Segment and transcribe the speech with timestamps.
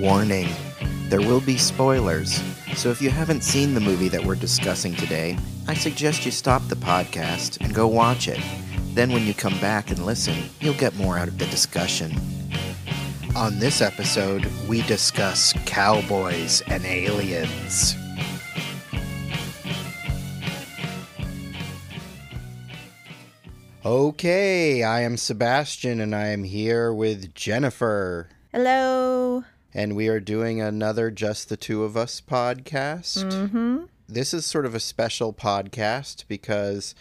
[0.00, 0.48] Warning
[1.10, 2.40] there will be spoilers,
[2.76, 5.36] so if you haven't seen the movie that we're discussing today,
[5.66, 8.40] I suggest you stop the podcast and go watch it.
[8.94, 12.12] Then, when you come back and listen, you'll get more out of the discussion.
[13.34, 17.96] On this episode, we discuss cowboys and aliens.
[23.84, 28.28] Okay, I am Sebastian and I am here with Jennifer.
[28.52, 29.44] Hello.
[29.72, 33.24] And we are doing another Just the Two of Us podcast.
[33.24, 33.84] Mm-hmm.
[34.08, 36.96] This is sort of a special podcast because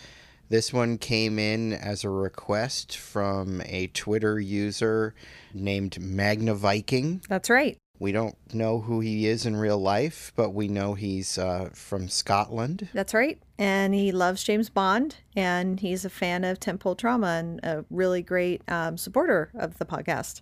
[0.49, 5.15] this one came in as a request from a Twitter user
[5.53, 7.21] named Magna Viking.
[7.27, 7.77] That's right.
[7.97, 12.07] We don't know who he is in real life, but we know he's uh, from
[12.07, 12.87] Scotland.
[12.93, 13.37] That's right.
[13.57, 18.21] And he loves James Bond, and he's a fan of Tentpole Trauma and a really
[18.21, 20.41] great um, supporter of the podcast.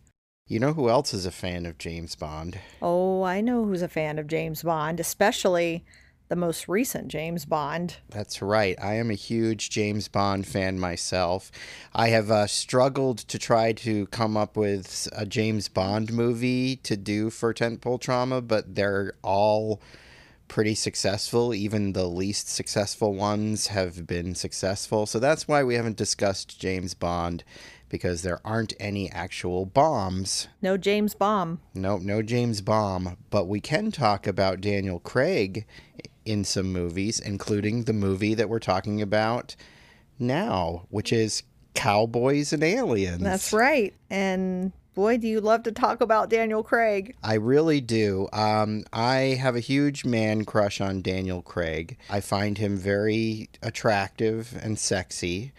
[0.49, 2.59] You know who else is a fan of James Bond?
[2.81, 5.83] Oh, I know who's a fan of James Bond, especially
[6.29, 7.97] the most recent James Bond.
[8.09, 8.77] That's right.
[8.81, 11.51] I am a huge James Bond fan myself.
[11.93, 16.95] I have uh, struggled to try to come up with a James Bond movie to
[16.95, 19.81] do for Tentpole Trauma, but they're all
[20.47, 21.53] pretty successful.
[21.53, 25.05] Even the least successful ones have been successful.
[25.05, 27.43] So that's why we haven't discussed James Bond
[27.89, 30.47] because there aren't any actual bombs.
[30.61, 31.59] No James Bomb.
[31.73, 35.65] No, no James Bomb, but we can talk about Daniel Craig
[36.25, 39.55] in some movies, including the movie that we're talking about
[40.19, 41.43] now, which is
[41.73, 43.21] Cowboys and Aliens.
[43.21, 43.93] That's right.
[44.09, 47.15] And boy, do you love to talk about Daniel Craig.
[47.23, 48.27] I really do.
[48.33, 51.99] Um, I have a huge man crush on Daniel Craig.
[52.09, 55.53] I find him very attractive and sexy.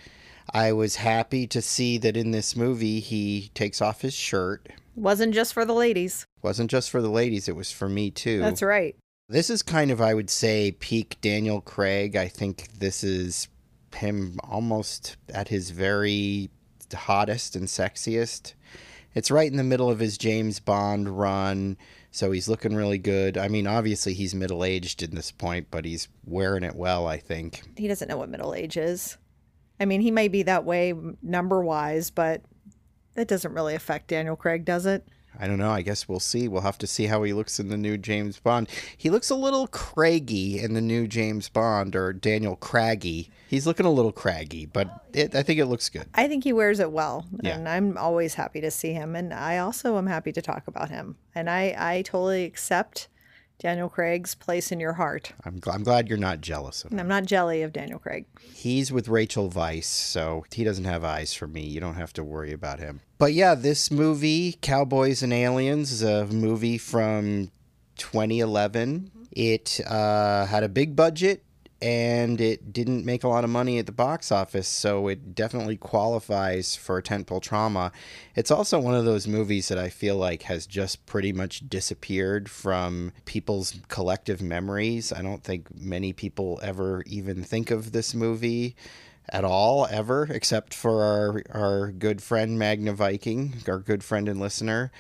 [0.50, 4.68] I was happy to see that in this movie he takes off his shirt.
[4.96, 6.26] Wasn't just for the ladies.
[6.42, 8.40] Wasn't just for the ladies, it was for me too.
[8.40, 8.96] That's right.
[9.28, 12.16] This is kind of, I would say, peak Daniel Craig.
[12.16, 13.48] I think this is
[13.94, 16.50] him almost at his very
[16.94, 18.54] hottest and sexiest.
[19.14, 21.76] It's right in the middle of his James Bond run,
[22.10, 23.36] so he's looking really good.
[23.36, 27.18] I mean, obviously he's middle aged in this point, but he's wearing it well, I
[27.18, 27.62] think.
[27.76, 29.18] He doesn't know what middle age is.
[29.80, 32.42] I mean, he may be that way number wise, but
[33.14, 35.06] that doesn't really affect Daniel Craig, does it?
[35.40, 35.70] I don't know.
[35.70, 36.48] I guess we'll see.
[36.48, 38.68] We'll have to see how he looks in the new James Bond.
[38.96, 43.30] He looks a little craggy in the new James Bond, or Daniel Craggy.
[43.46, 46.06] He's looking a little craggy, but it, I think it looks good.
[46.14, 47.56] I think he wears it well, Yeah.
[47.56, 49.14] and I'm always happy to see him.
[49.14, 51.16] And I also am happy to talk about him.
[51.36, 53.06] And I, I totally accept
[53.58, 55.32] Daniel Craig's place in your heart.
[55.44, 57.00] I'm, gl- I'm glad you're not jealous of him.
[57.00, 58.24] I'm not jelly of Daniel Craig.
[58.54, 61.62] He's with Rachel Weisz, so he doesn't have eyes for me.
[61.62, 63.00] You don't have to worry about him.
[63.18, 67.50] But yeah, this movie, Cowboys and Aliens, is a movie from
[67.96, 69.10] 2011.
[69.32, 71.42] It uh, had a big budget
[71.80, 75.76] and it didn't make a lot of money at the box office, so it definitely
[75.76, 77.92] qualifies for tentpole trauma.
[78.34, 82.50] It's also one of those movies that I feel like has just pretty much disappeared
[82.50, 85.12] from people's collective memories.
[85.12, 88.74] I don't think many people ever even think of this movie
[89.30, 94.40] at all ever except for our our good friend Magna Viking, our good friend and
[94.40, 94.90] listener.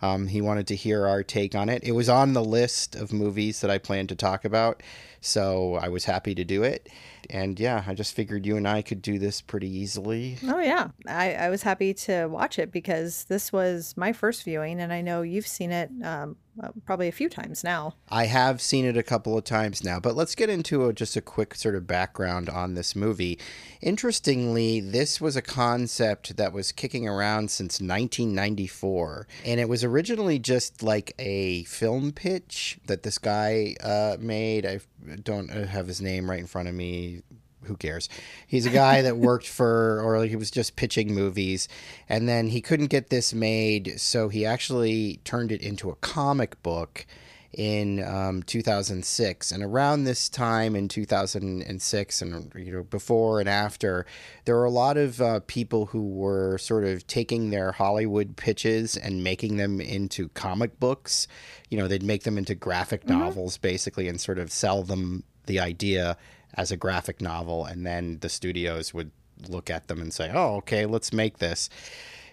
[0.00, 1.82] Um, he wanted to hear our take on it.
[1.82, 4.82] It was on the list of movies that I planned to talk about,
[5.20, 6.88] so I was happy to do it.
[7.30, 10.38] And yeah, I just figured you and I could do this pretty easily.
[10.46, 10.88] Oh, yeah.
[11.06, 15.00] I, I was happy to watch it because this was my first viewing, and I
[15.00, 17.94] know you've seen it um, uh, probably a few times now.
[18.08, 21.16] I have seen it a couple of times now, but let's get into a, just
[21.16, 23.38] a quick sort of background on this movie.
[23.80, 30.38] Interestingly, this was a concept that was kicking around since 1994, and it was originally
[30.38, 34.66] just like a film pitch that this guy uh, made.
[34.66, 34.80] I
[35.22, 37.22] don't have his name right in front of me
[37.64, 38.08] who cares?
[38.46, 41.68] He's a guy that worked for, or he was just pitching movies,
[42.08, 46.62] and then he couldn't get this made, so he actually turned it into a comic
[46.62, 47.06] book.
[47.52, 54.04] in um, 2006 and around this time in 2006 and you know before and after
[54.44, 58.98] there were a lot of uh, people who were sort of taking their hollywood pitches
[58.98, 61.26] and making them into comic books
[61.70, 63.18] you know they'd make them into graphic Mm-hmm.
[63.20, 66.16] novels basically and sort of sell them the idea
[66.54, 69.10] as a graphic novel and then the studios would
[69.48, 71.68] look at them and say oh okay let's make this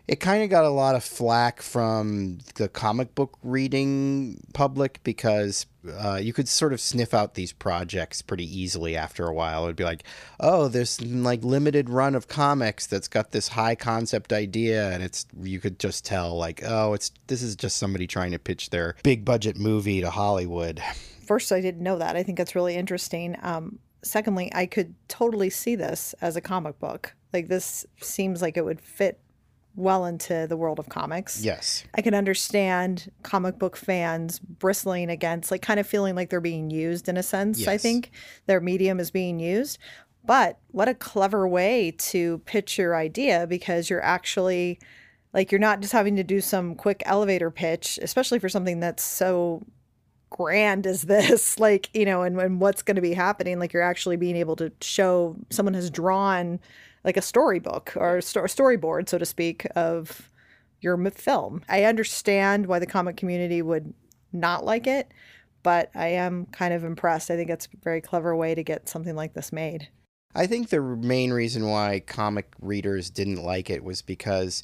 [0.07, 5.65] it kind of got a lot of flack from the comic book reading public because
[5.99, 9.63] uh, you could sort of sniff out these projects pretty easily after a while.
[9.63, 10.03] It'd be like,
[10.39, 15.25] oh, there's like limited run of comics that's got this high concept idea, and it's
[15.41, 18.95] you could just tell like, oh, it's this is just somebody trying to pitch their
[19.03, 20.81] big budget movie to Hollywood.
[21.25, 22.15] First, I didn't know that.
[22.15, 23.35] I think that's really interesting.
[23.41, 27.15] Um, secondly, I could totally see this as a comic book.
[27.33, 29.19] Like this seems like it would fit
[29.75, 31.43] well into the world of comics.
[31.43, 31.83] Yes.
[31.95, 36.69] I can understand comic book fans bristling against, like, kind of feeling like they're being
[36.69, 37.67] used in a sense.
[37.67, 38.11] I think
[38.45, 39.77] their medium is being used.
[40.25, 44.79] But what a clever way to pitch your idea because you're actually,
[45.33, 49.03] like, you're not just having to do some quick elevator pitch, especially for something that's
[49.03, 49.61] so
[50.35, 53.57] grand is this, like, you know, and, and what's going to be happening.
[53.57, 56.59] Like, you're actually being able to show someone has drawn
[57.03, 60.29] like a storybook or a sto- storyboard, so to speak, of
[60.81, 61.63] your film.
[61.69, 63.93] I understand why the comic community would
[64.33, 65.09] not like it,
[65.63, 67.31] but I am kind of impressed.
[67.31, 69.87] I think it's a very clever way to get something like this made.
[70.35, 74.63] I think the main reason why comic readers didn't like it was because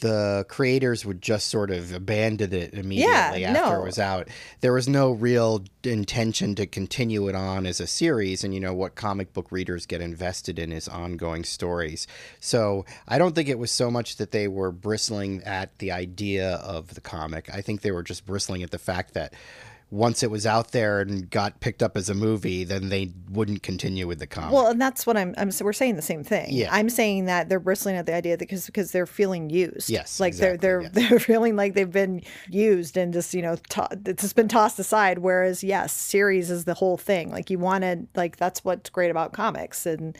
[0.00, 3.80] the creators would just sort of abandon it immediately Yeah, after no.
[3.82, 4.28] it was out.
[4.60, 8.74] There was no real intention to continue it on as a series, and you know
[8.74, 12.06] what comic book readers get invested in is ongoing stories.
[12.40, 16.54] So I don't think it was so much that they were bristling at the idea
[16.56, 17.48] of the comic.
[17.52, 19.32] I think they were just bristling at the fact that
[19.92, 23.64] once it was out there and got picked up as a movie, then they wouldn't
[23.64, 24.52] continue with the comic.
[24.52, 25.34] Well, and that's what I'm.
[25.36, 25.50] I'm.
[25.50, 26.46] So we're saying the same thing.
[26.50, 26.68] Yeah.
[26.70, 29.90] I'm saying that they're bristling at the idea because because they're feeling used.
[29.90, 33.56] Yes, like exactly, they're they're they're feeling like they've been used and just you know
[33.70, 35.18] to, it's just been tossed aside.
[35.18, 37.30] Whereas yes, series is the whole thing.
[37.30, 40.16] Like you wanted like that's what's great about comics, and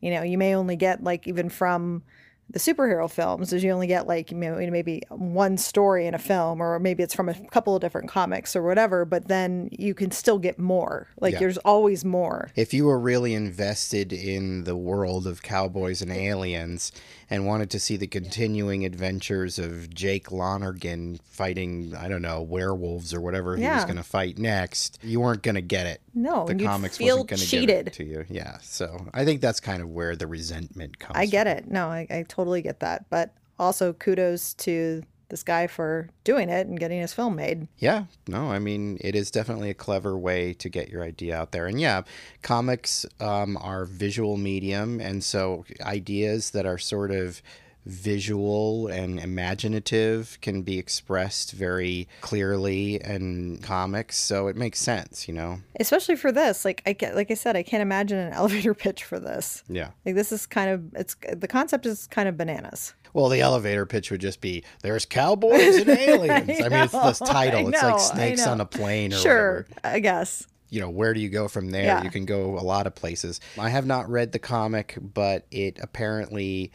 [0.00, 2.02] you know you may only get like even from
[2.50, 6.18] the superhero films is you only get like you know maybe one story in a
[6.18, 9.94] film or maybe it's from a couple of different comics or whatever but then you
[9.94, 11.08] can still get more.
[11.20, 11.40] Like Yeah.
[11.40, 12.50] there's always more.
[12.54, 16.92] If you were really invested in the world of cowboys and aliens
[17.28, 23.12] and wanted to see the continuing adventures of Jake Lonergan fighting, I don't know, werewolves
[23.12, 26.00] or whatever he was going to fight next, you weren't going to get it.
[26.14, 28.24] no The comics feel wasn't going to cheated it to you.
[28.28, 28.58] Yeah.
[28.62, 31.56] So I think that's kind of where the resentment comes I get from.
[31.58, 31.70] it.
[31.70, 33.06] No, I, I totally get that.
[33.10, 37.68] But also kudos to this guy for doing it and getting his film made.
[37.78, 41.52] Yeah, no, I mean, it is definitely a clever way to get your idea out
[41.52, 41.66] there.
[41.66, 42.02] And yeah,
[42.42, 45.00] comics um, are visual medium.
[45.00, 47.42] And so ideas that are sort of
[47.86, 54.16] visual and imaginative can be expressed very clearly in comics.
[54.18, 55.60] So it makes sense, you know?
[55.78, 56.64] Especially for this.
[56.64, 59.62] Like I get like I said, I can't imagine an elevator pitch for this.
[59.68, 59.90] Yeah.
[60.04, 62.92] Like this is kind of it's the concept is kind of bananas.
[63.12, 66.30] Well, the elevator pitch would just be there's cowboys and aliens.
[66.30, 67.66] I, mean, it's this title.
[67.66, 69.94] I it's like snakes on a plane or Sure, whatever.
[69.96, 70.46] I guess.
[70.68, 71.84] you know, where do you go from there?
[71.84, 72.02] Yeah.
[72.02, 73.40] You can go a lot of places.
[73.58, 76.72] I have not read the comic, but it apparently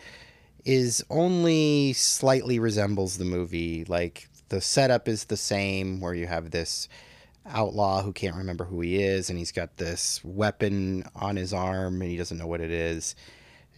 [0.66, 3.86] is only slightly resembles the movie.
[3.86, 6.88] Like the setup is the same, where you have this
[7.46, 12.02] outlaw who can't remember who he is, and he's got this weapon on his arm,
[12.02, 13.16] and he doesn't know what it is.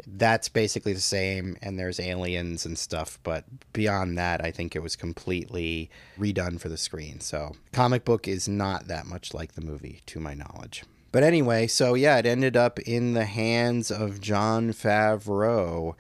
[0.07, 4.81] That's basically the same, and there's aliens and stuff, but beyond that, I think it
[4.81, 7.19] was completely redone for the screen.
[7.19, 10.83] So, comic book is not that much like the movie, to my knowledge.
[11.11, 15.93] But anyway, so yeah, it ended up in the hands of Jon Favreau.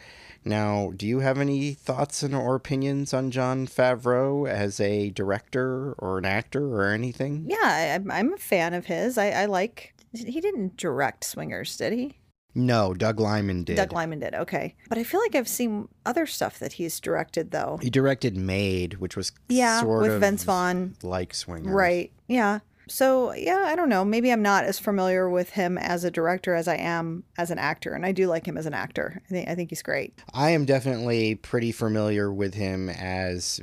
[0.45, 5.93] Now, do you have any thoughts and or opinions on Jon Favreau as a director
[5.99, 7.45] or an actor or anything?
[7.47, 9.17] Yeah, I, I'm- I'm a fan of his.
[9.17, 9.93] I, I like.
[10.13, 12.17] He didn't direct Swingers, did he?
[12.55, 13.77] No, Doug Liman did.
[13.77, 14.35] Doug Liman did.
[14.35, 17.79] Okay, but I feel like I've seen other stuff that he's directed though.
[17.81, 20.95] He directed Made, which was Yeah, sort with of Vince Vaughn.
[21.01, 21.73] like Swingers.
[21.73, 22.11] Right.
[22.27, 22.59] Yeah.
[22.87, 24.03] So, yeah, I don't know.
[24.03, 27.59] Maybe I'm not as familiar with him as a director as I am as an
[27.59, 29.21] actor, and I do like him as an actor.
[29.25, 30.21] I think I think he's great.
[30.33, 33.61] I am definitely pretty familiar with him as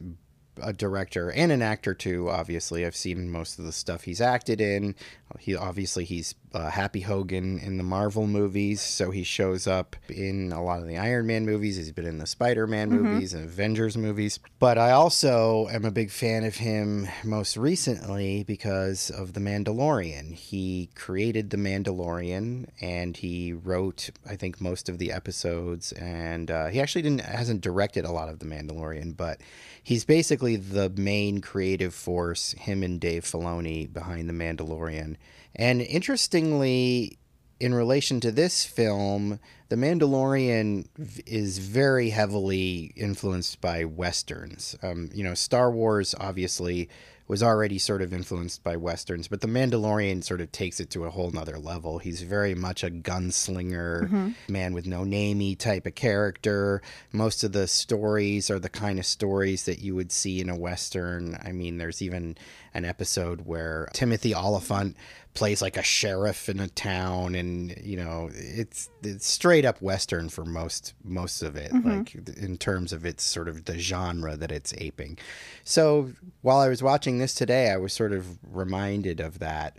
[0.62, 2.28] a director and an actor too.
[2.28, 4.94] Obviously, I've seen most of the stuff he's acted in.
[5.38, 10.52] He obviously he's uh, Happy Hogan in the Marvel movies, so he shows up in
[10.52, 11.76] a lot of the Iron Man movies.
[11.76, 13.02] He's been in the Spider Man Mm-hmm.
[13.02, 14.38] movies and Avengers movies.
[14.58, 20.34] But I also am a big fan of him most recently because of The Mandalorian.
[20.34, 25.92] He created The Mandalorian and he wrote, I think, most of the episodes.
[25.92, 29.40] And uh, he actually didn't hasn't directed a lot of The Mandalorian, but
[29.82, 32.52] he's basically the main creative force.
[32.52, 35.16] Him and Dave Filoni behind The Mandalorian.
[35.54, 37.18] And interestingly,
[37.58, 39.38] in relation to this film,
[39.68, 40.86] The Mandalorian
[41.26, 44.76] is very heavily influenced by westerns.
[44.82, 46.88] Um, you know, Star Wars obviously
[47.30, 51.04] was already sort of influenced by westerns, but The Mandalorian sort of takes it to
[51.04, 52.00] a whole nother level.
[52.00, 54.30] He's very much a gunslinger, mm-hmm.
[54.48, 56.82] man with no namey type of character.
[57.12, 60.56] Most of the stories are the kind of stories that you would see in a
[60.56, 61.38] western.
[61.44, 62.36] I mean, there's even
[62.74, 64.96] an episode where Timothy Olyphant
[65.34, 70.28] plays like a sheriff in a town and you know it's it's straight up western
[70.28, 71.98] for most most of it mm-hmm.
[71.98, 75.16] like in terms of its sort of the genre that it's aping
[75.62, 76.10] so
[76.42, 79.76] while i was watching this today i was sort of reminded of that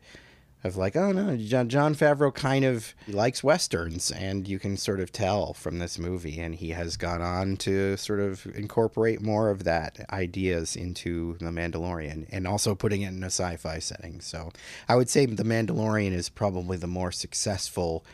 [0.63, 4.99] of like oh no john, jon favreau kind of likes westerns and you can sort
[4.99, 9.49] of tell from this movie and he has gone on to sort of incorporate more
[9.49, 14.21] of that ideas into the mandalorian and also putting it in a sci-fi setting.
[14.21, 14.51] So
[14.87, 18.05] i would say the mandalorian is probably the more successful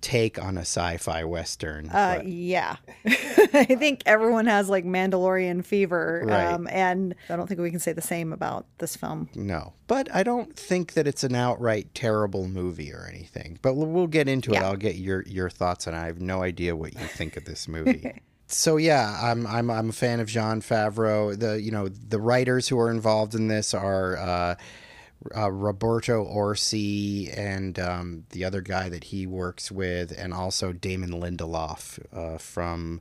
[0.00, 2.76] take on a sci-fi western Uh, yeah.
[3.06, 6.24] I think everyone has like Mandalorian fever.
[6.26, 6.44] Right.
[6.52, 9.28] Um, and I don't think we can say the same about this film.
[9.34, 13.58] No, but I don't think that it's an outright terrible movie or anything.
[13.62, 14.58] But we'll- we'll get into it.
[14.58, 17.68] I'll get your your thoughts, and I have no idea what you think of this
[17.76, 18.20] movie.
[18.46, 21.38] so yeah, I'm I'm I'm a fan of Jon Favreau.
[21.38, 24.16] The you know the writers who are involved in this are.
[24.16, 24.54] Uh,
[25.36, 31.10] uh, Roberto Orci and um, the other guy that he works with, and also Damon
[31.10, 33.00] Lindelof uh, from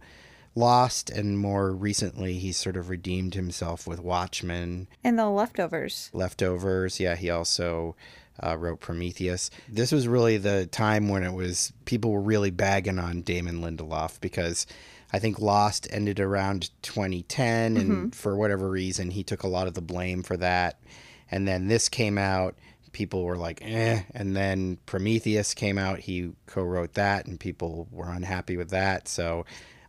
[0.56, 4.88] Lost, and more recently, he's sort of redeemed himself with Watchmen.
[5.04, 6.12] And the leftovers.
[6.14, 7.96] leftovers yeah he also
[8.42, 9.50] uh, wrote prometheus.
[9.68, 14.20] This was really the time when it was people were really bagging on damon lindelof
[14.22, 14.66] because
[15.12, 19.74] i think lost ended around 2010 and for whatever reason he took a lot of
[19.74, 20.80] the blame for that
[21.32, 22.56] and then this came out
[22.92, 28.12] people were like eh and then prometheus came out he co-wrote that and people were
[28.12, 29.44] unhappy with that so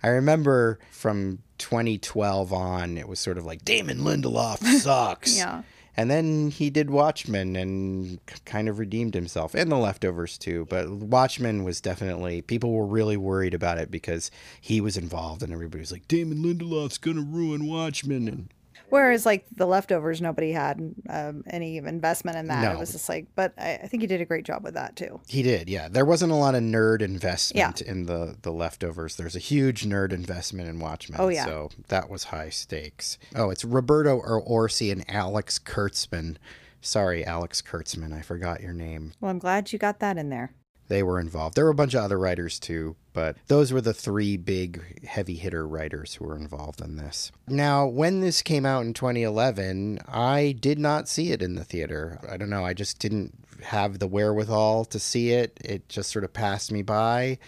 [0.05, 5.35] I remember from 2012 on, it was sort of like Damon Lindelof sucks.
[5.35, 5.63] Yeah.
[5.97, 10.67] And then he did Watchmen and kind of redeemed himself, and The Leftovers too.
[10.69, 15.55] But Watchmen was definitely people were really worried about it because he was involved, and
[15.55, 18.54] everybody was like, "Damon Lindelof's gonna ruin Watchmen." And
[18.91, 22.63] Whereas like the leftovers, nobody had um, any investment in that.
[22.63, 22.73] No.
[22.73, 24.95] It was just like, but I, I think he did a great job with that
[24.97, 25.21] too.
[25.27, 25.89] he did, yeah.
[25.89, 29.17] There wasn't a lot of nerd investment in the the Leftovers.
[29.17, 31.21] There's a huge nerd investment in Watchmen.
[31.21, 31.45] Oh, yeah.
[31.45, 33.19] so that was high stakes.
[33.35, 36.37] Oh, it's Roberto or Orci and Alex Kurtzman.
[36.81, 39.13] Sorry, Alex Kurtzman, I forgot your name.
[39.21, 40.53] Well, I'm glad you got that in there.
[40.89, 41.55] They were involved.
[41.55, 45.37] There were a bunch of other writers too, but those were the three big heavy
[45.37, 47.33] hitter writers who were involved in this.
[47.49, 52.19] Now, when this came out in 2011, I did not see it in the theater.
[52.29, 55.59] I don't know, I just didn't have the wherewithal to see it.
[55.65, 57.39] It just sort of passed me by.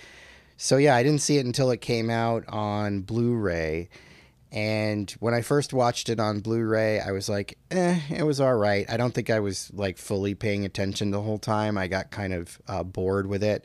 [0.57, 3.91] So, yeah, I didn't see it until it came out on Blu ray.
[4.53, 8.55] And when I first watched it on Blu-ray, I was like, "eh, it was all
[8.55, 11.77] right." I don't think I was like fully paying attention the whole time.
[11.77, 13.65] I got kind of uh, bored with it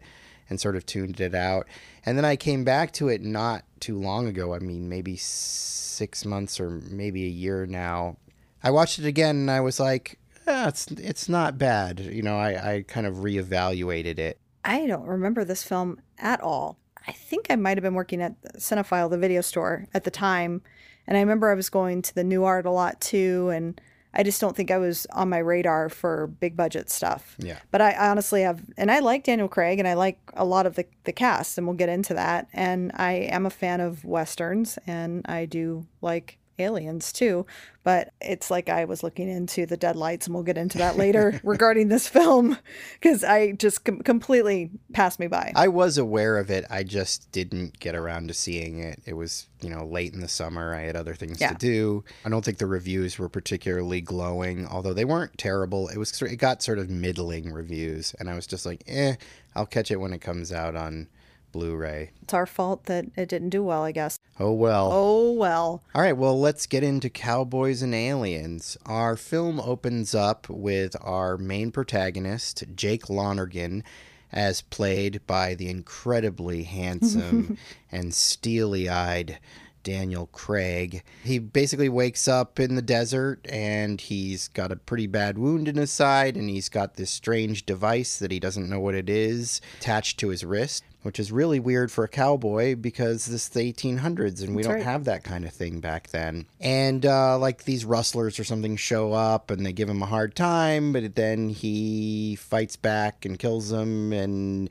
[0.49, 1.67] and sort of tuned it out.
[2.05, 4.53] And then I came back to it not too long ago.
[4.53, 8.17] I mean, maybe six months or maybe a year now.
[8.63, 12.37] I watched it again and I was like, ah, "It's it's not bad." You know,
[12.37, 14.39] I I kind of reevaluated it.
[14.63, 16.77] I don't remember this film at all.
[17.07, 20.61] I think I might have been working at Cinefile, the video store, at the time.
[21.07, 23.49] And I remember I was going to the Nuart a lot too.
[23.53, 23.79] And
[24.13, 27.35] I just don't think I was on my radar for big budget stuff.
[27.39, 27.59] Yeah.
[27.71, 30.75] But I honestly have, and I like Daniel Craig and I like a lot of
[30.75, 32.47] the, the cast, and we'll get into that.
[32.53, 37.45] And I am a fan of Westerns and I do like aliens too.
[37.83, 41.41] But it's like I was looking into the deadlights, and we'll get into that later
[41.43, 42.55] regarding this film
[42.93, 45.51] because I just com- completely passed me by.
[45.55, 46.63] I was aware of it.
[46.69, 49.01] I just didn't get around to seeing it.
[49.07, 50.75] It was, you know, late in the summer.
[50.75, 51.49] I had other things Yeah.
[51.53, 52.03] to do.
[52.23, 55.87] I don't think the reviews were particularly glowing, although they weren't terrible.
[55.87, 59.15] It was it got sort of middling reviews, and I was just like, eh,
[59.55, 61.07] I'll catch it when it comes out on
[61.51, 62.11] Blu ray.
[62.21, 64.17] It's our fault that it didn't do well, I guess.
[64.39, 64.89] Oh well.
[64.91, 65.83] Oh, well.
[65.93, 68.77] All right, well, let's get into Cowboys and Aliens.
[68.85, 73.83] Our film opens up with our main protagonist, Jake Lonergan,
[74.31, 77.57] as played by the incredibly handsome
[77.91, 79.39] and steely eyed
[79.83, 81.03] Daniel Craig.
[81.23, 85.75] He basically wakes up in the desert and he's got a pretty bad wound in
[85.77, 89.61] his side and he's got this strange device that he doesn't know what it is
[89.79, 90.83] attached to his wrist.
[91.03, 94.67] Which is really weird for a cowboy because this is the 1800s and we That's
[94.67, 94.83] don't right.
[94.83, 96.45] have that kind of thing back then.
[96.59, 100.35] And uh, like these rustlers or something show up and they give him a hard
[100.35, 104.69] time, but then he fights back and kills them and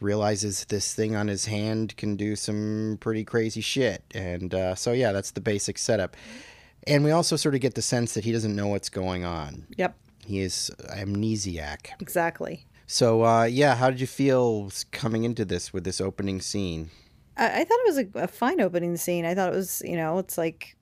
[0.00, 4.02] realizes this thing on his hand can do some pretty crazy shit.
[4.14, 6.16] And uh, so, yeah, that's the basic setup.
[6.86, 9.66] And we also sort of get the sense that he doesn't know what's going on.
[9.76, 11.88] Yep, He is amnesiac.
[12.00, 12.66] exactly.
[12.86, 16.90] So, uh, yeah, how did you feel coming into this with this opening scene?
[17.36, 19.26] I, I thought it was a, a fine opening scene.
[19.26, 20.74] I thought it was, you know, it's like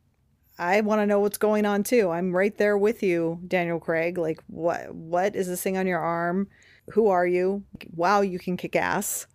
[0.58, 2.10] I want to know what's going on too.
[2.10, 4.18] I'm right there with you, Daniel Craig.
[4.18, 6.48] Like, what what is this thing on your arm?
[6.90, 7.64] Who are you?
[7.94, 9.26] Wow, you can kick ass.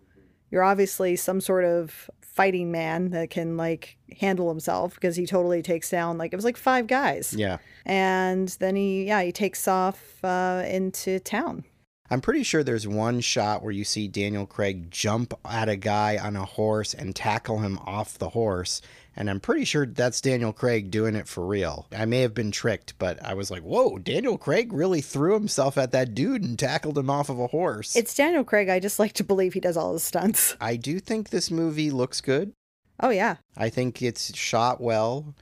[0.49, 5.61] You're obviously some sort of fighting man that can like handle himself because he totally
[5.61, 7.33] takes down like it was like five guys.
[7.37, 7.57] Yeah.
[7.85, 11.65] And then he yeah he takes off uh, into town.
[12.11, 16.17] I'm pretty sure there's one shot where you see Daniel Craig jump at a guy
[16.17, 18.81] on a horse and tackle him off the horse.
[19.15, 21.87] And I'm pretty sure that's Daniel Craig doing it for real.
[21.95, 25.77] I may have been tricked, but I was like, whoa, Daniel Craig really threw himself
[25.77, 27.95] at that dude and tackled him off of a horse.
[27.95, 28.67] It's Daniel Craig.
[28.67, 30.57] I just like to believe he does all his stunts.
[30.59, 32.51] I do think this movie looks good.
[32.99, 35.33] Oh yeah, I think it's shot well.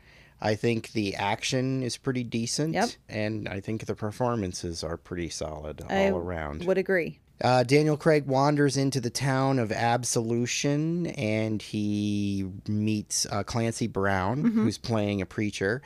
[0.41, 2.73] I think the action is pretty decent.
[2.73, 2.89] Yep.
[3.09, 6.65] And I think the performances are pretty solid all I around.
[6.65, 7.19] would agree.
[7.41, 14.43] Uh, Daniel Craig wanders into the town of Absolution and he meets uh, Clancy Brown,
[14.43, 14.63] Mm-hmm.
[14.63, 15.81] who's playing a preacher.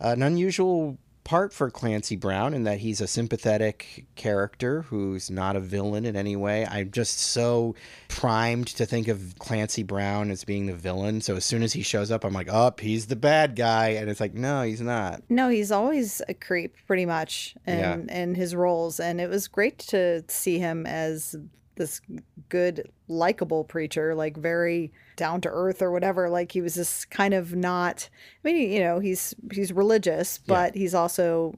[0.00, 5.60] An unusual part for Clancy Brown in that he's a sympathetic character who's not a
[5.60, 6.66] villain in any way.
[6.66, 7.74] I'm just so
[8.08, 11.20] primed to think of Clancy Brown as being the villain.
[11.20, 13.90] So as soon as he shows up, I'm like, oh, he's the bad guy.
[13.90, 15.22] And it's like, no, he's not.
[15.28, 17.96] No, he's always a creep, pretty much, in Yeah.
[18.08, 21.36] in his roles, and it was great to see him as
[21.76, 22.00] this
[22.48, 26.28] good, likable preacher, like very down to earth or whatever.
[26.28, 28.08] Like he was just kind of not.
[28.44, 31.54] I mean, you know, he's he's religious, but he's also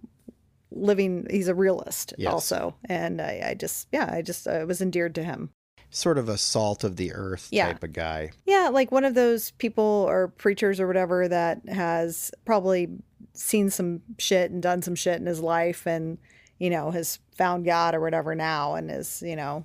[0.70, 1.26] living.
[1.30, 2.32] He's a realist Yes.
[2.32, 5.50] also, and I, I just yeah, I just I was endeared to him.
[5.90, 7.66] Sort of a salt of the earth Yeah.
[7.66, 8.30] type of guy.
[8.46, 12.88] Yeah, like one of those people or preachers or whatever that has probably
[13.34, 16.16] seen some shit and done some shit in his life and,
[16.58, 19.64] you know, has found God or whatever now and is, you know,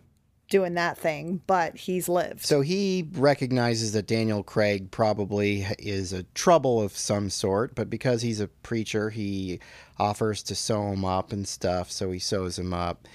[0.49, 2.45] doing that thing, but he's lived.
[2.45, 8.21] So he recognizes that Daniel Craig probably is a trouble of some sort, but because
[8.21, 9.59] he's a preacher, he
[9.99, 11.91] offers to sew him up and stuff.
[11.91, 13.07] So he sews him up.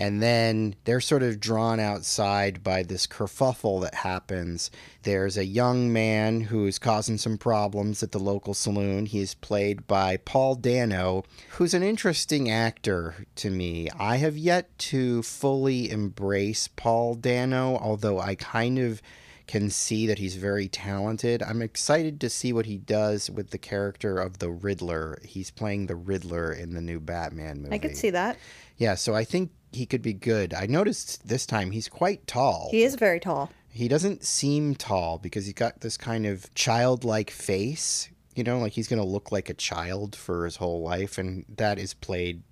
[0.00, 4.70] And then they're sort of drawn outside by this kerfuffle that happens.
[5.02, 9.04] There's a young man who's causing some problems at the local saloon.
[9.04, 13.90] He is played by Paul Dano, who's an interesting actor to me.
[13.90, 19.02] I have yet to fully embrace Paul Dano, although I kind of
[19.46, 21.42] can see that he's very talented.
[21.42, 25.20] I'm excited to see what he does with the character of the Riddler.
[25.26, 27.74] He's playing the Riddler in the new Batman movie.
[27.74, 28.38] I could see that.
[28.78, 30.54] Yeah, so I think he could be good.
[30.54, 32.68] I noticed this time he's quite tall.
[32.70, 33.50] He is very tall.
[33.72, 38.72] He doesn't seem tall because he's got this kind of childlike face, you know, like
[38.72, 42.42] he's going to look like a child for his whole life and that is played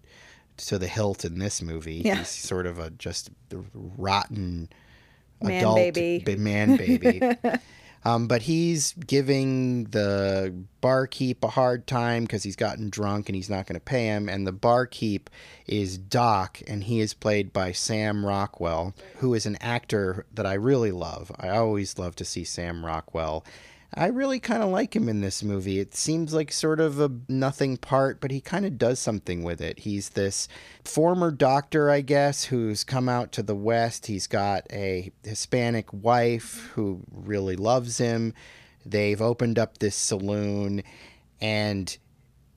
[0.59, 2.03] to the hilt in this movie.
[2.05, 2.17] Yeah.
[2.17, 3.31] He's sort of a just
[3.75, 4.69] rotten
[5.43, 6.37] Man adult baby.
[6.37, 7.21] man baby.
[8.09, 13.51] um, but he's giving the barkeep a hard time because he's gotten drunk and he's
[13.51, 14.31] not going to pay him.
[14.31, 15.29] And the barkeep
[15.67, 20.55] is Doc, and he is played by Sam Rockwell, who is an actor that I
[20.55, 21.31] really love.
[21.39, 23.45] I always love to see Sam Rockwell.
[23.95, 25.81] I really kind of like him in this movie.
[25.81, 29.63] It seems like sort of a nothing part, but he kind of does something with
[29.63, 29.81] it.
[29.81, 30.47] He's this
[30.85, 34.07] former doctor, I guess, who's come out to the West.
[34.07, 38.35] He's got a Hispanic wife who really loves him.
[38.85, 40.83] They've opened up this saloon,
[41.41, 41.97] and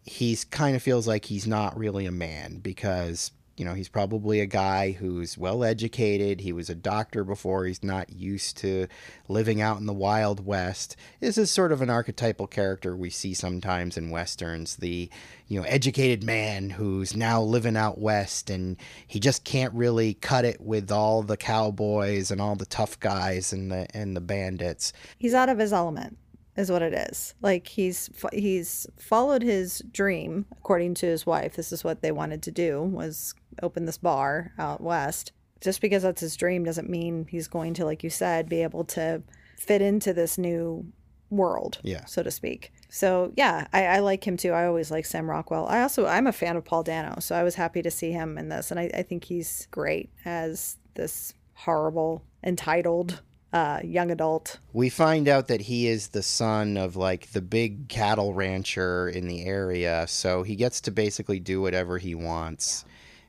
[0.03, 4.39] he's kind of feels like he's not really a man because you know, he's probably
[4.39, 6.41] a guy who's well educated.
[6.41, 7.65] He was a doctor before.
[7.65, 8.87] He's not used to
[9.27, 10.95] living out in the Wild West.
[11.19, 14.77] This is sort of an archetypal character we see sometimes in westerns.
[14.77, 15.11] The,
[15.47, 20.43] you know, educated man who's now living out west and he just can't really cut
[20.43, 24.91] it with all the cowboys and all the tough guys and the and the bandits.
[25.19, 26.17] He's out of his element
[26.57, 27.35] is what it is.
[27.43, 31.55] Like he's he's followed his dream according to his wife.
[31.55, 35.31] This is what they wanted to do was open this bar out west.
[35.61, 38.83] Just because that's his dream doesn't mean he's going to like you said be able
[38.85, 39.21] to
[39.57, 40.91] fit into this new
[41.29, 42.03] world, Yeah.
[42.05, 42.73] so to speak.
[42.89, 44.51] So yeah, I, I like him too.
[44.51, 45.65] I always like Sam Rockwell.
[45.67, 48.37] I also I'm a fan of Paul Dano, so I was happy to see him
[48.37, 53.21] in this, and I, I think he's great as this horrible, entitled
[53.53, 54.59] uh, young adult.
[54.73, 59.27] We find out that he is the son of like the big cattle rancher in
[59.27, 62.83] the area, so he gets to basically do whatever he wants,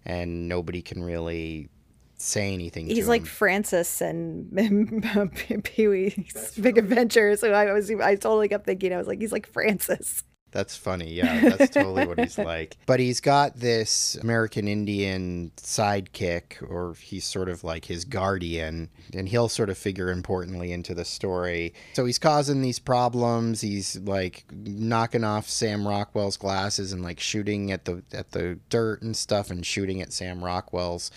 [0.04, 1.68] and nobody can really
[2.16, 2.86] say anything.
[2.86, 3.26] He's to like him.
[3.26, 4.50] Francis and
[5.64, 7.36] Pee Wee's Big Adventure.
[7.36, 10.22] So I was, I totally kept thinking, I was like, he's like Francis.
[10.52, 11.12] That's funny.
[11.14, 12.76] Yeah, that's totally what he's like.
[12.86, 19.28] But he's got this American Indian sidekick, or he's sort of like his guardian, and
[19.28, 21.72] he'll sort of figure importantly into the story.
[21.94, 23.62] So he's causing these problems.
[23.62, 29.02] He's like knocking off Sam Rockwell's glasses and like shooting at the at the dirt
[29.02, 31.10] and stuff, and shooting at Sam Rockwell's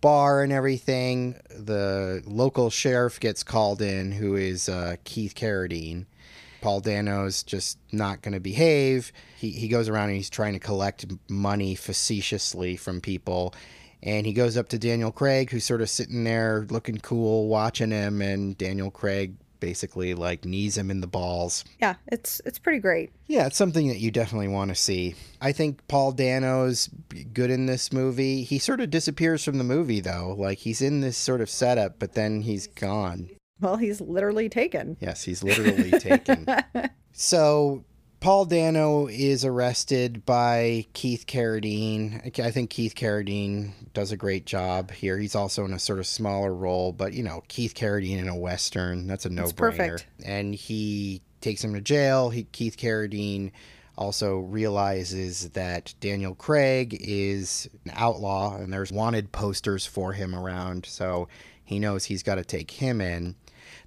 [0.00, 1.36] bar and everything.
[1.48, 6.06] The local sheriff gets called in, who is uh, Keith Carradine.
[6.60, 9.12] Paul Dano's just not going to behave.
[9.38, 13.54] He, he goes around and he's trying to collect money facetiously from people.
[14.02, 17.90] And he goes up to Daniel Craig, who's sort of sitting there looking cool, watching
[17.90, 18.22] him.
[18.22, 21.64] And Daniel Craig basically like knees him in the balls.
[21.80, 23.12] Yeah, it's it's pretty great.
[23.26, 25.14] Yeah, it's something that you definitely want to see.
[25.40, 26.88] I think Paul Dano's
[27.32, 28.42] good in this movie.
[28.42, 30.34] He sort of disappears from the movie, though.
[30.36, 33.30] Like he's in this sort of setup, but then he's gone.
[33.60, 34.96] Well, he's literally taken.
[35.00, 36.46] Yes, he's literally taken.
[37.12, 37.84] So
[38.20, 42.38] Paul Dano is arrested by Keith Carradine.
[42.40, 45.18] I think Keith Carradine does a great job here.
[45.18, 48.36] He's also in a sort of smaller role, but you know, Keith Carradine in a
[48.36, 49.56] western, that's a no-brainer.
[49.56, 50.06] perfect.
[50.24, 52.30] And he takes him to jail.
[52.30, 53.52] He Keith Carradine
[53.98, 60.86] also realizes that Daniel Craig is an outlaw and there's wanted posters for him around,
[60.86, 61.28] so
[61.64, 63.34] he knows he's got to take him in.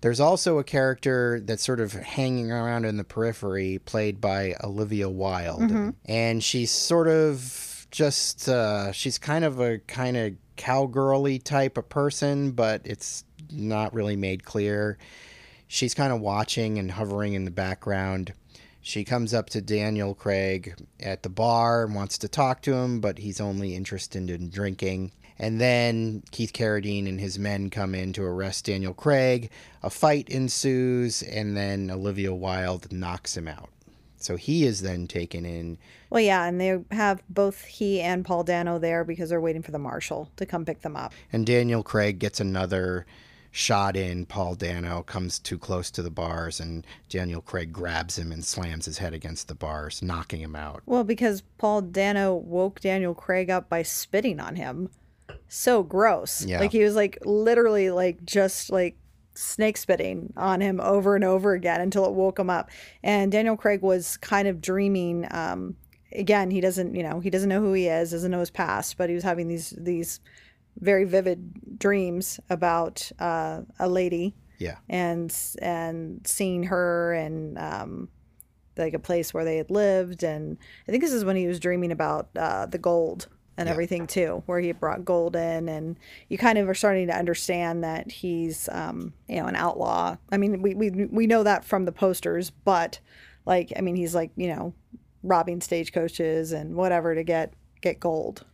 [0.04, 5.10] There's also a character that's sort of hanging around in the periphery, played by Olivia
[5.10, 5.62] Wilde,
[6.04, 11.88] and she's sort of just uh, she's kind of a kind of cowgirly type of
[11.88, 14.98] person, but it's not really made clear.
[15.70, 18.34] She's kind of watching and hovering in the background.
[18.82, 23.00] She comes up to Daniel Craig at the bar and wants to talk to him,
[23.00, 25.14] but he's only interested in drinking.
[25.40, 29.50] And then Keith Carradine and his men come in to arrest Daniel Craig.
[29.82, 33.70] A fight ensues, and then Olivia Wilde knocks him out.
[34.18, 35.78] So he is then taken in.
[36.10, 39.72] Well, yeah, and they have both he and Paul Dano there because they're waiting for
[39.72, 41.14] the marshal to come pick them up.
[41.34, 43.06] And Daniel Craig gets another
[43.52, 44.26] shot in.
[44.26, 48.86] Paul Dano comes too close to the bars, and Daniel Craig grabs him and slams
[48.86, 50.82] his head against the bars, knocking him out.
[50.86, 54.90] Well, because Paul Dano woke Daniel Craig up by spitting on him.
[55.56, 56.44] So gross.
[56.46, 56.60] Yeah.
[56.60, 58.98] Like he was like literally like just like
[59.36, 62.70] snake spitting on him over and over again until it woke him up.
[63.04, 65.76] And Daniel Craig was kind of dreaming um
[66.12, 68.98] again, he doesn't, you know, he doesn't know who he is, doesn't know his past,
[68.98, 70.20] but he was having these these
[70.80, 74.78] very vivid dreams about uh, a lady Yeah.
[74.90, 78.10] and and seeing her and um,
[78.76, 81.60] like a place where they had lived and i think this is when he was
[81.60, 83.72] dreaming about uh, the gold and Yeah.
[83.74, 85.98] everything too where he brought gold in and
[86.30, 90.38] you kind of are starting to understand that he's um, you know an outlaw i
[90.38, 93.00] mean we, we we know that from the posters but
[93.46, 94.74] like i mean he's like you know
[95.22, 98.46] robbing stagecoaches and whatever to get get gold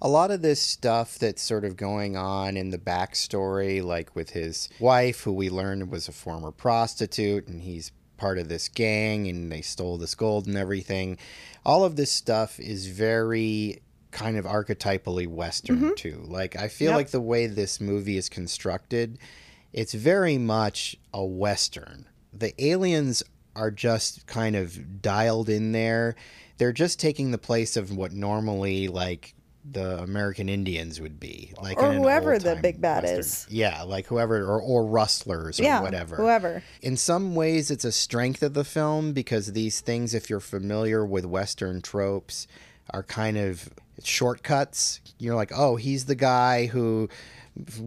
[0.00, 4.30] A lot of this stuff that's sort of going on in the backstory, like with
[4.30, 9.26] his wife, who we learned was a former prostitute, and he's part of this gang,
[9.26, 11.18] and they stole this gold and everything.
[11.66, 15.94] All of this stuff is very kind of archetypally Western, mm-hmm.
[15.94, 16.22] too.
[16.26, 16.96] Like, I feel Yep.
[16.96, 19.18] like the way this movie is constructed,
[19.72, 22.06] it's very much a Western.
[22.32, 23.22] The aliens
[23.54, 26.14] are just kind of dialed in there.
[26.58, 29.34] They're just taking the place of what normally, like,
[29.70, 33.20] the American Indians would be, like Or whoever the big bad Western.
[33.20, 33.46] is.
[33.50, 36.16] Yeah, like whoever, or, or rustlers or yeah whatever.
[36.16, 40.40] whoever In some ways, it's a strength of the film because these things, if you're
[40.40, 42.46] familiar with Western tropes,
[42.90, 43.68] are kind of
[44.04, 45.00] shortcuts.
[45.18, 47.08] You're like, oh, he's the guy who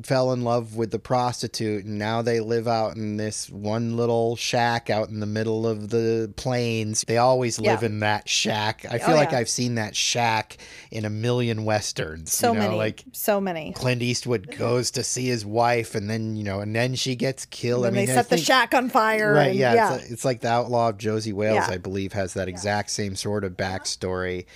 [0.04, 4.36] fell in love with the prostitute and now they live out in this one little
[4.36, 7.06] shack out in the middle of the plains.
[7.08, 7.86] They always live Yeah.
[7.86, 8.84] in that shack.
[8.84, 9.38] I oh, feel Oh, like yeah.
[9.38, 10.58] I've seen that shack
[10.92, 12.34] in a million westerns.
[12.34, 13.72] So you know, many, like so many.
[13.72, 17.46] Clint Eastwood goes to see his wife and then, you know, and then she gets
[17.46, 17.86] killed.
[17.86, 19.34] and I mean, they set the think- shack on fire.
[19.36, 19.74] Right, and- yeah.
[19.74, 19.94] yeah.
[19.94, 21.70] It's, like, it's like the Outlaw of Josey Wales.
[21.70, 24.48] I believe, has that exact same sort of backstory.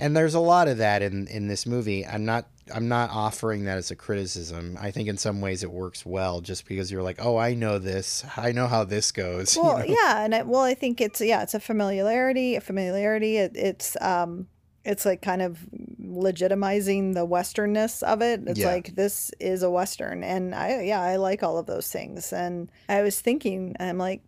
[0.00, 2.06] And there's a lot of that in, in this movie.
[2.06, 4.76] I'm not I'm not offering that as a criticism.
[4.80, 7.78] I think in some ways it works well just because you're like, oh, I know
[7.78, 8.24] this.
[8.36, 9.56] I know how this goes.
[9.56, 9.84] you well know?
[9.86, 13.96] yeah and I, well i think it's yeah it's a familiarity a familiarity it, it's
[14.00, 14.46] um
[14.84, 15.58] it's like kind of
[16.00, 18.68] legitimizing the westernness of it it's Yeah.
[18.68, 22.70] like this is a western and i yeah i like all of those things and
[22.88, 24.22] i was thinking i'm like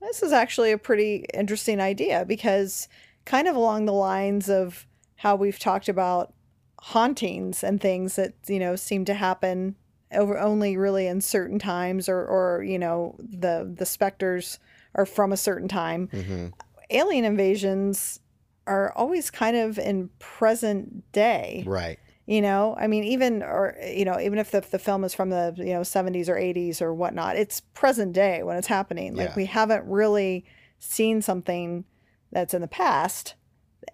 [0.00, 2.88] this is actually a pretty interesting idea because
[3.24, 4.86] kind of along the lines of
[5.18, 6.32] how we've talked about
[6.80, 9.74] hauntings and things that you know seem to happen
[10.12, 14.58] over only really in certain times or or you know the the specters
[14.94, 16.52] are from a certain time Mhm.
[16.90, 18.20] alien invasions
[18.66, 21.98] are always kind of in present day Right.
[22.26, 25.30] you know i mean even or you know even if the, the film is from
[25.30, 29.30] the you know 70s or 80s or whatnot it's present day when it's happening like
[29.30, 29.34] Yeah.
[29.36, 30.44] we haven't really
[30.78, 31.84] seen something
[32.30, 33.34] that's in the past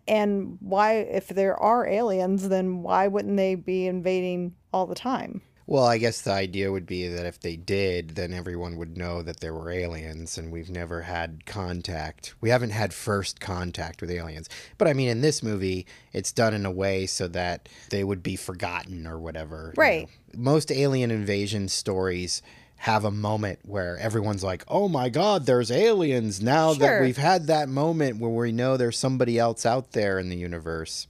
[0.07, 5.41] and why if there are aliens then why wouldn't they be invading all the time
[5.67, 9.23] Well, I guess the idea would be that if they did, then everyone would know
[9.23, 12.35] that there were aliens, and we've never had contact.
[12.43, 14.51] We haven't had first contact with aliens.
[14.77, 18.23] But I mean, in this movie, it's done in a way so that they would
[18.23, 19.73] be forgotten or whatever.
[19.75, 20.09] you Right.
[20.35, 20.39] know.
[20.53, 22.43] Most alien invasion stories
[22.85, 26.43] have a moment where everyone's like, oh my God, there's aliens.
[26.43, 30.29] Now that we've had that moment where we know there's somebody else out there in
[30.29, 31.07] the universe.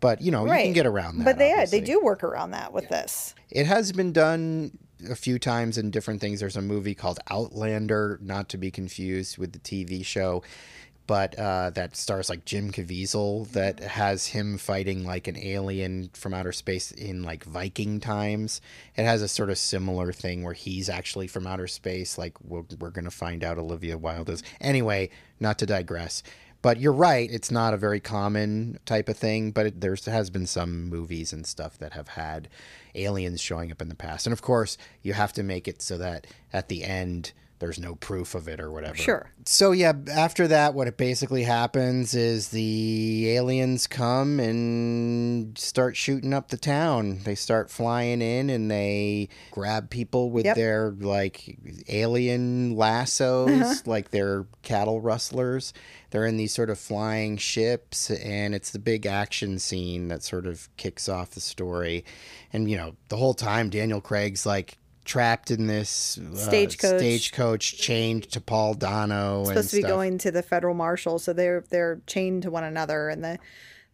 [0.00, 0.74] But, you know, you can Right.
[0.74, 1.24] get around that.
[1.24, 1.80] but they obviously.
[1.80, 4.78] they do work around that with this It has been done
[5.10, 6.40] a few times in different things.
[6.40, 10.42] There's a movie called Outlander, not to be confused with the TV show,
[11.08, 16.34] but uh, that stars like Jim Caviezel that has him fighting like an alien from
[16.34, 18.60] outer space in like Viking times.
[18.94, 22.18] It has a sort of similar thing where he's actually from outer space.
[22.18, 24.42] Like we're, we're going to find out Olivia Wilde is.
[24.60, 25.08] Anyway,
[25.40, 26.22] not to digress.
[26.60, 29.52] But you're right; it's not a very common type of thing.
[29.52, 32.48] But it, there's has been some movies and stuff that have had
[32.94, 35.96] aliens showing up in the past, and of course, you have to make it so
[35.98, 38.96] that at the end there's no proof of it or whatever.
[38.96, 39.30] Sure.
[39.44, 46.32] So yeah, after that, what it basically happens is the aliens come and start shooting
[46.32, 47.20] up the town.
[47.24, 50.56] They start flying in and they grab people with Yep.
[50.56, 53.74] their like alien lassos, uh-huh.
[53.86, 55.72] like they're cattle rustlers.
[56.10, 60.46] They're in these sort of flying ships, and it's the big action scene that sort
[60.46, 62.04] of kicks off the story.
[62.52, 67.00] And you know, the whole time Daniel Craig's like trapped in this uh, Stagecoach.
[67.00, 69.44] stagecoach chained to Paul Dano.
[69.44, 69.90] supposed to be stuff.
[69.90, 73.38] going to the federal marshal, so they're they're chained to one another, and the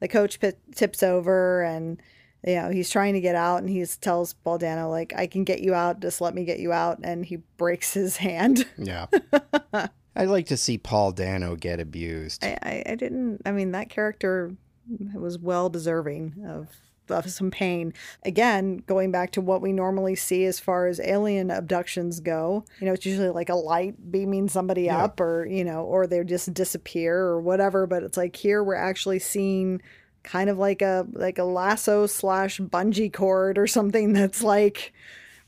[0.00, 2.03] the coach pit, tips over, and
[2.46, 5.44] you know he's trying to get out, and he tells Paul Dano like, "I can
[5.44, 8.66] get you out, just let me get you out," and he breaks his hand.
[8.77, 9.07] Yeah.
[10.16, 12.44] I'd like to see Paul Dano get abused.
[12.44, 13.42] I, I, I didn't.
[13.46, 14.55] I mean, that character
[15.14, 16.68] was well deserving of
[17.09, 17.93] of some pain.
[18.25, 22.87] Again, going back to what we normally see as far as alien abductions go, you
[22.87, 25.05] know, it's usually like a light beaming somebody Yeah.
[25.05, 27.87] up, or you know, or they just disappear or whatever.
[27.87, 29.81] But it's like here we're actually seeing
[30.23, 34.93] kind of like a like a lasso slash bungee cord or something that's like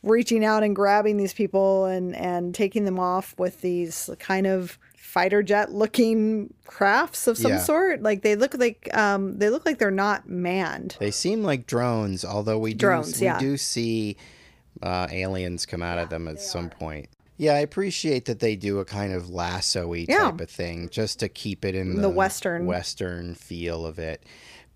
[0.02, 4.78] reaching out and grabbing these people and and taking them off with these kind of
[5.16, 7.58] fighter jet looking crafts of some Yeah.
[7.60, 11.66] sort like they look like um they look like they're not manned They seem like
[11.66, 13.38] drones, although we do Drones, we yeah.
[13.38, 14.18] do see
[14.82, 17.08] uh, aliens come out of them at some point.
[17.38, 20.30] Yeah, I appreciate that they do a kind of lasso-y Yeah.
[20.32, 22.66] type of thing just to keep it in the, The Western.
[22.66, 24.22] Western feel of it.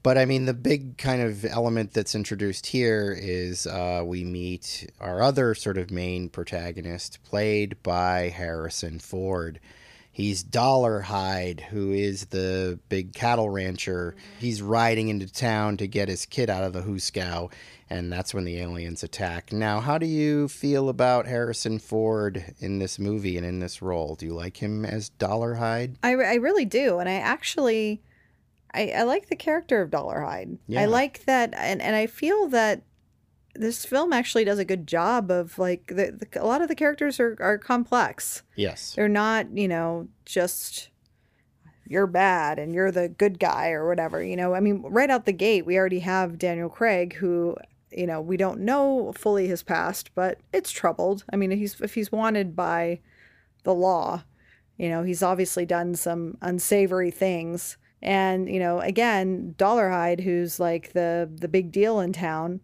[0.03, 4.91] But I mean, the big kind of element that's introduced here is uh, we meet
[5.01, 9.61] our other sort of main protagonist, played by Harrison Ford.
[10.21, 14.15] He's Dolarhyde, who is the big cattle rancher.
[14.39, 17.51] He's riding into town to get his kid out of the hoosegow,
[17.89, 19.51] and that's when the aliens attack.
[19.51, 24.15] Now, how do you feel about Harrison Ford in this movie and in this role?
[24.15, 25.97] Do you like him as Dolarhyde?
[26.03, 28.03] I, I really do and i actually
[28.75, 30.83] i, I like the character of dolarhyde Yeah.
[30.83, 32.83] i like that and, and i feel that
[33.55, 36.75] this film actually does a good job of like the, the, a lot of the
[36.75, 38.95] characters are, are complex Yes.
[38.95, 40.91] they're not you know just
[41.87, 44.23] you're bad and you're the good guy or whatever.
[44.23, 47.57] You know, I mean, right out the gate, we already have Daniel Craig who
[47.91, 51.95] you know we don't know fully his past but it's troubled i mean he's if
[51.95, 53.01] he's wanted by
[53.65, 54.23] the law
[54.77, 60.93] you know he's obviously done some unsavory things and you know again dolarhyde who's like
[60.93, 62.61] the the big deal in town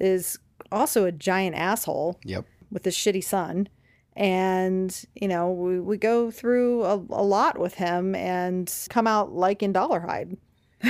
[0.00, 0.38] is
[0.70, 2.44] also a giant asshole Yep.
[2.70, 3.68] with his shitty son
[4.16, 9.32] and you know we, we go through a, a lot with him and come out
[9.32, 10.36] liking dolarhyde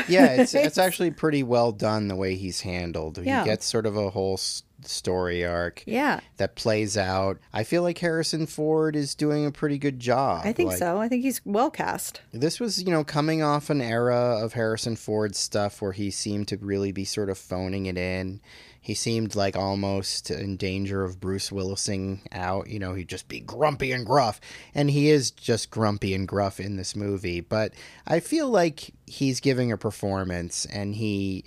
[0.08, 3.18] Yeah, it's it's actually pretty well done the way he's handled.
[3.18, 3.42] Yeah.
[3.42, 4.38] He gets sort of a whole
[4.82, 7.38] story arc yeah that plays out.
[7.52, 10.42] I feel like Harrison Ford is doing a pretty good job.
[10.44, 13.70] i think Like, so i think he's well cast This was, you know, coming off
[13.70, 17.86] an era of Harrison Ford stuff where he seemed to really be sort of phoning
[17.86, 18.40] it in.
[18.88, 22.70] He seemed like almost in danger of Bruce Willising out.
[22.70, 24.40] You know, he'd just be grumpy and gruff.
[24.74, 27.42] And he is just grumpy and gruff in this movie.
[27.42, 27.74] But
[28.06, 31.44] I feel like he's giving a performance and he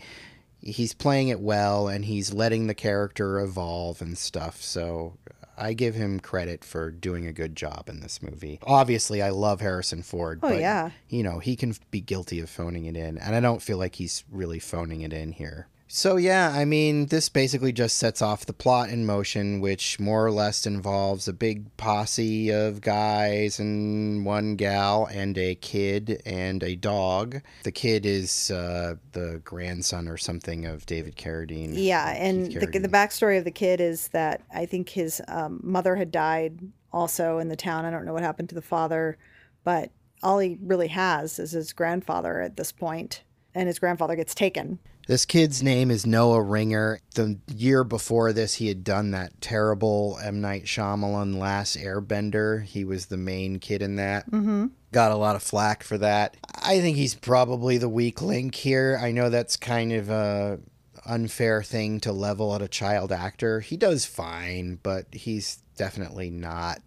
[0.60, 4.62] he's playing it well and he's letting the character evolve and stuff.
[4.62, 5.18] So
[5.58, 8.60] I give him credit for doing a good job in this movie.
[8.62, 10.92] Obviously, I love Harrison Ford, Oh, but yeah.
[11.10, 13.96] you know, he can be guilty of phoning it in, and I don't feel like
[13.96, 15.68] he's really phoning it in here.
[15.94, 20.26] So yeah, I mean, this basically just sets off the plot in motion, which more
[20.26, 26.64] or less involves a big posse of guys and one gal and a kid and
[26.64, 27.42] a dog.
[27.64, 31.74] The kid is uh, the grandson or something of David Carradine.
[31.74, 35.60] Yeah, and Keith the, the backstory of the kid is that I think his um,
[35.62, 36.58] mother had died
[36.94, 37.84] also in the town.
[37.84, 39.18] I don't know what happened to the father,
[39.66, 39.92] but
[40.24, 43.24] all he really has is his grandfather at this point,
[43.54, 44.80] and his grandfather gets taken.
[45.12, 47.02] This kid's name is Noah Ringer.
[47.16, 50.40] The year before this, he had done that terrible M.
[50.40, 52.64] Night Shyamalan Last Airbender.
[52.64, 54.32] He was the main kid in that.
[54.32, 54.68] Mm-hmm.
[54.94, 56.38] Got a lot of flack for that.
[56.56, 58.98] I think he's probably the weak link here.
[59.04, 60.62] I know that's kind of a
[61.06, 63.60] unfair thing to level at a child actor.
[63.60, 66.80] He does fine, but he's definitely not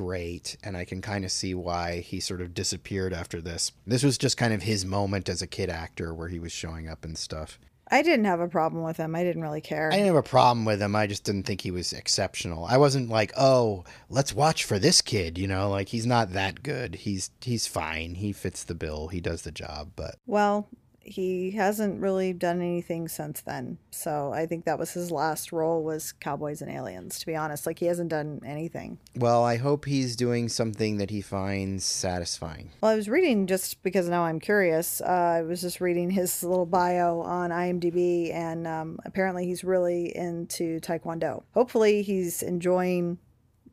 [0.00, 3.72] great and I can kind of see why he sort of disappeared after this.
[3.86, 6.88] This was just kind of his moment as a kid actor where he was showing
[6.88, 7.58] up and stuff.
[7.90, 9.14] I didn't have a problem with him.
[9.14, 9.88] I didn't really care.
[9.88, 10.96] I didn't have a problem with him.
[10.96, 12.64] I just didn't think he was exceptional.
[12.64, 16.62] I wasn't like, "Oh, let's watch for this kid," you know, like he's not that
[16.62, 16.94] good.
[16.94, 18.14] He's he's fine.
[18.14, 19.08] He fits the bill.
[19.08, 20.68] He does the job, but well,
[21.10, 23.78] he hasn't really done anything since then.
[23.90, 27.18] So I think that was his last role was Cowboys and Aliens.
[27.18, 28.98] To be honest, like he hasn't done anything.
[29.16, 32.70] well, I hope he's doing something that he finds satisfying.
[32.80, 35.00] Well, I was reading just because now I'm curious.
[35.00, 40.14] Uh, I was just reading his little bio on IMDb, and um, apparently he's really
[40.16, 41.42] into Taekwondo.
[41.54, 43.18] Hopefully, he's enjoying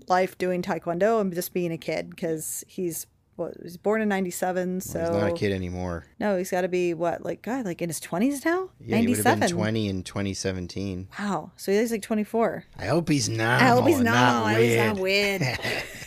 [0.08, 4.10] life doing Taekwondo and just being a kid because he's what he was born in
[4.10, 4.82] '97.
[4.82, 6.06] So He's not a kid anymore.
[6.20, 8.70] no, he's got to be what like God, like in his 20s now.
[8.80, 11.08] Yeah, he would have been 20 in 2017.
[11.20, 12.66] Wow, so he's like 24.
[12.78, 13.62] I hope he's not.
[13.62, 14.46] I hope he's not.
[14.46, 15.42] I hope he's not weird.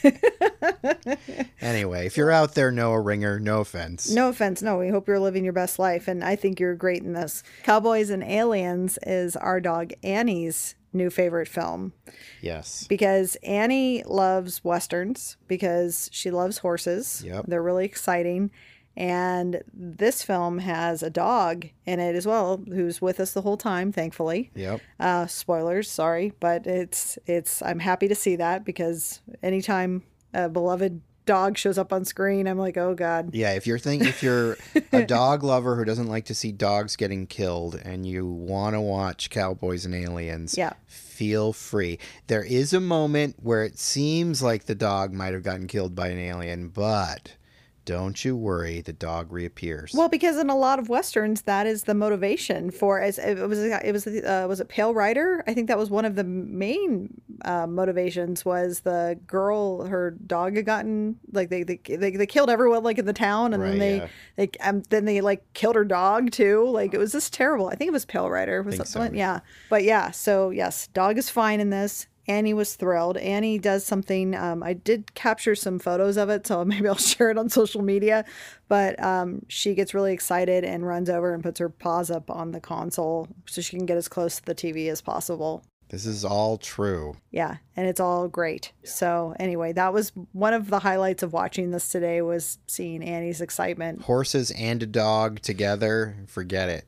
[1.61, 4.11] Anyway, if you're out there, Noah Ringer, no offense.
[4.11, 4.63] No offense.
[4.63, 6.09] No, we hope you're living your best life.
[6.09, 7.43] And I think you're great in this.
[7.65, 11.93] Cowboys and Aliens is our dog Annie's new favorite film
[12.41, 12.87] Yes.
[12.89, 17.23] because Annie loves Westerns because she loves horses.
[17.25, 17.45] Yep.
[17.49, 18.51] They're really exciting.
[18.97, 23.57] And this film has a dog in it as well, who's with us the whole
[23.57, 24.51] time, thankfully.
[24.55, 24.81] Yep.
[24.99, 27.63] Uh, spoilers, sorry, but it's it's.
[27.63, 30.03] I'm happy to see that because anytime
[30.35, 31.01] a beloved
[31.31, 34.57] dog shows up on screen, I'm like, oh god, Yeah, if you're think if you're
[34.93, 38.81] a dog lover who doesn't like to see dogs getting killed and you want to
[38.81, 40.73] watch Cowboys and Aliens, Yeah.
[40.87, 41.99] feel free.
[42.27, 46.09] There is a moment where it seems like the dog might have gotten killed by
[46.09, 47.37] an alien, but
[47.85, 49.93] don't you worry, the dog reappears.
[49.95, 53.59] Well, because in a lot of westerns, that is the motivation for as it was
[53.59, 55.43] it was uh, was it Pale Rider?
[55.47, 60.57] I think that was one of the main uh, motivations was the girl her dog
[60.57, 63.79] had gotten like they they, they, they killed everyone like in the town and then
[63.79, 64.09] they yeah.
[64.37, 66.69] they um, then they like killed her dog too.
[66.69, 67.69] Like it was just terrible.
[67.69, 68.63] I think it was Pale Rider.
[68.63, 69.11] Was that so.
[69.13, 70.11] Yeah, but yeah.
[70.11, 72.07] So yes, dog is fine in this.
[72.31, 73.17] Annie was thrilled.
[73.17, 74.37] Annie does something.
[74.37, 77.83] Um, I did capture some photos of it, so maybe I'll share it on social
[77.83, 78.25] media.
[78.69, 82.53] But um, she gets really excited and runs over and puts her paws up on
[82.53, 85.65] the console so she can get as close to the TV as possible.
[85.89, 87.17] this is all true.
[87.33, 88.71] Yeah, and it's all great.
[88.85, 93.41] So anyway, that was one of the highlights of watching this today was seeing Annie's
[93.41, 94.03] excitement.
[94.03, 96.87] Horses and a dog together, forget it.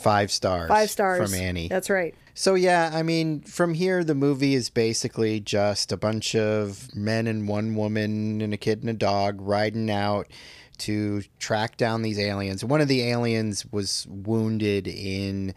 [0.00, 0.68] Five stars.
[0.68, 1.68] Five stars from Annie.
[1.68, 2.14] That's right.
[2.40, 7.26] So yeah, I mean, from here the movie is basically just a bunch of men
[7.26, 10.26] and one woman and a kid and a dog riding out
[10.78, 12.64] to track down these aliens.
[12.64, 15.52] One of the aliens was wounded in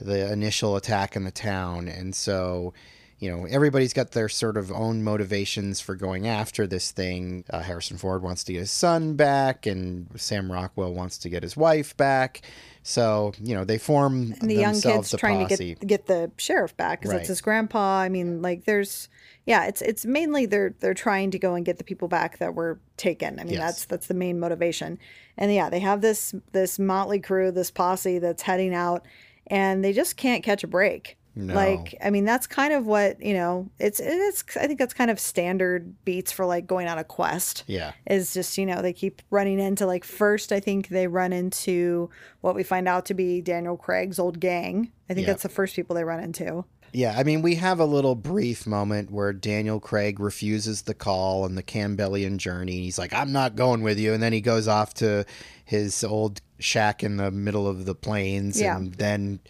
[0.00, 2.72] the initial attack in the town, and so
[3.18, 7.44] you know everybody's got their sort of own motivations for going after this thing.
[7.50, 11.42] Uh, Harrison Ford wants to get his son back, and Sam Rockwell wants to get
[11.42, 12.40] his wife back.
[12.84, 15.74] So you know they form And the young kid's trying posse.
[15.74, 17.20] to get get the sheriff back because Right.
[17.20, 17.98] it's his grandpa.
[17.98, 19.08] I mean, like there's
[19.46, 22.54] yeah, it's it's mainly they're they're trying to go and get the people back that
[22.54, 23.38] were taken.
[23.38, 23.60] I mean, Yes.
[23.62, 24.98] that's that's the main motivation.
[25.38, 29.06] And yeah, they have this this motley crew, this posse that's heading out,
[29.46, 31.16] and they just can't catch a break.
[31.34, 31.54] No.
[31.54, 33.70] Like, I mean, that's kind of what you know.
[33.78, 34.44] It's it's.
[34.56, 38.34] I think that's kind of standard beats for like going on a quest yeah, is
[38.34, 42.10] just you know they keep running into like first i think they run into
[42.42, 45.32] what we find out to be daniel craig's old gang i think Yeah.
[45.32, 46.64] that's the first people they run into
[46.94, 47.14] yeah.
[47.16, 51.54] I mean, we have a little brief moment where Daniel Craig refuses the call on
[51.54, 52.82] the Campbellian journey.
[52.82, 55.24] He's like, "I'm not going with you," and then he goes off to
[55.64, 58.76] his old shack in the middle of the plains, Yeah.
[58.76, 59.40] and then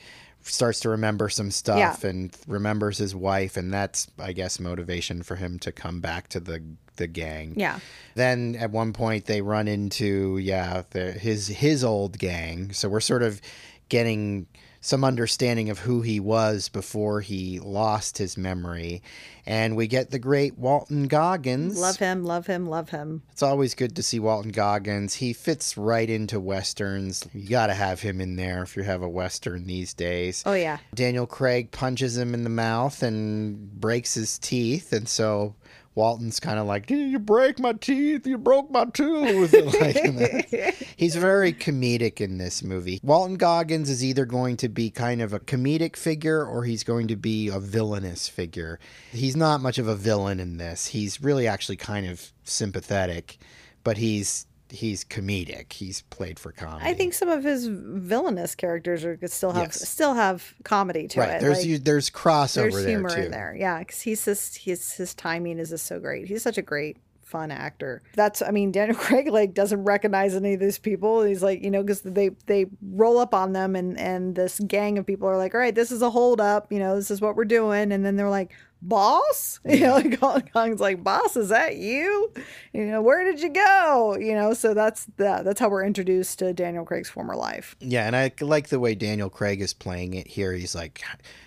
[0.43, 2.11] starts to remember some stuff Yeah.
[2.11, 6.41] and remembers his wife, and that's, I guess, motivation for him to come back to
[6.41, 6.63] the
[6.97, 7.55] the gang.
[7.57, 7.79] yeah
[8.17, 12.73] Then at one point they run into yeah the, his his old gang.
[12.73, 13.41] So we're sort of
[13.89, 14.47] getting
[14.85, 19.01] some understanding of who he was before he lost his memory,
[19.47, 21.79] and we get the great Walton Goggins.
[21.79, 25.15] love him love him love him It's always good to see Walton Goggins.
[25.15, 27.27] He fits right into westerns.
[27.33, 30.43] You got to have him in there if you have a western these days.
[30.45, 35.55] oh yeah Daniel Craig punches him in the mouth and breaks his teeth, and so
[35.95, 38.27] Walton's kind of like, "Did you break my teeth?
[38.27, 43.01] You broke my tooth." Like, he's very comedic in this movie.
[43.03, 47.09] Walton Goggins is either going to be kind of a comedic figure or he's going
[47.09, 48.79] to be a villainous figure.
[49.11, 50.89] He's not much of a villain in this.
[50.89, 53.39] He's really actually kind of sympathetic,
[53.85, 55.73] but he's he's comedic.
[55.73, 56.89] He's played for comedy.
[56.89, 59.89] i think some of his villainous characters are still have Yes.
[59.89, 61.31] still have comedy to right.
[61.37, 63.21] it There's like, you, there's crossover there's there humor too.
[63.23, 66.59] in there yeah because he's just his his timing is just so great he's such
[66.59, 70.79] a great fun actor that's i mean daniel craig like doesn't recognize any of these
[70.79, 74.59] people he's like you know because they they roll up on them and and this
[74.67, 77.11] gang of people are like all right this is a hold up you know this
[77.11, 78.51] is what we're doing and then they're like
[78.83, 82.33] boss you know like Kong's like boss is that you
[82.73, 86.41] you know where did you go you know so that's that that's how we're introduced
[86.41, 90.15] to daniel craig's former life Yeah, and I like the way Daniel Craig is playing
[90.15, 90.53] it here.
[90.53, 91.03] He's like,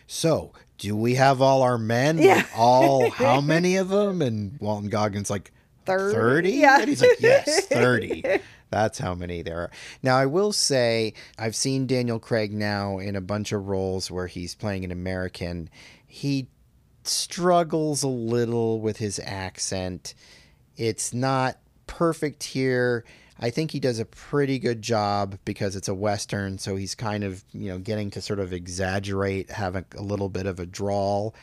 [0.07, 2.17] "So, do we have all our men?
[2.17, 2.35] Yeah.
[2.35, 5.51] Like, all how many of them?" And Walton Goggins like,
[5.85, 6.13] 30?
[6.13, 6.51] 30?
[6.51, 6.79] Yeah.
[6.79, 8.23] And he's like, "Yes, 30."
[8.71, 9.71] That's how many there are.
[10.03, 14.27] Now, I will say I've seen Daniel Craig now in a bunch of roles where
[14.27, 15.69] he's playing an American.
[16.07, 16.47] He
[17.07, 20.13] struggles a little with his accent.
[20.77, 23.05] It's not perfect here.
[23.39, 27.23] I think he does a pretty good job because it's a western, so he's kind
[27.23, 30.65] of, you know, getting to sort of exaggerate, have a, a little bit of a
[30.65, 31.35] drawl.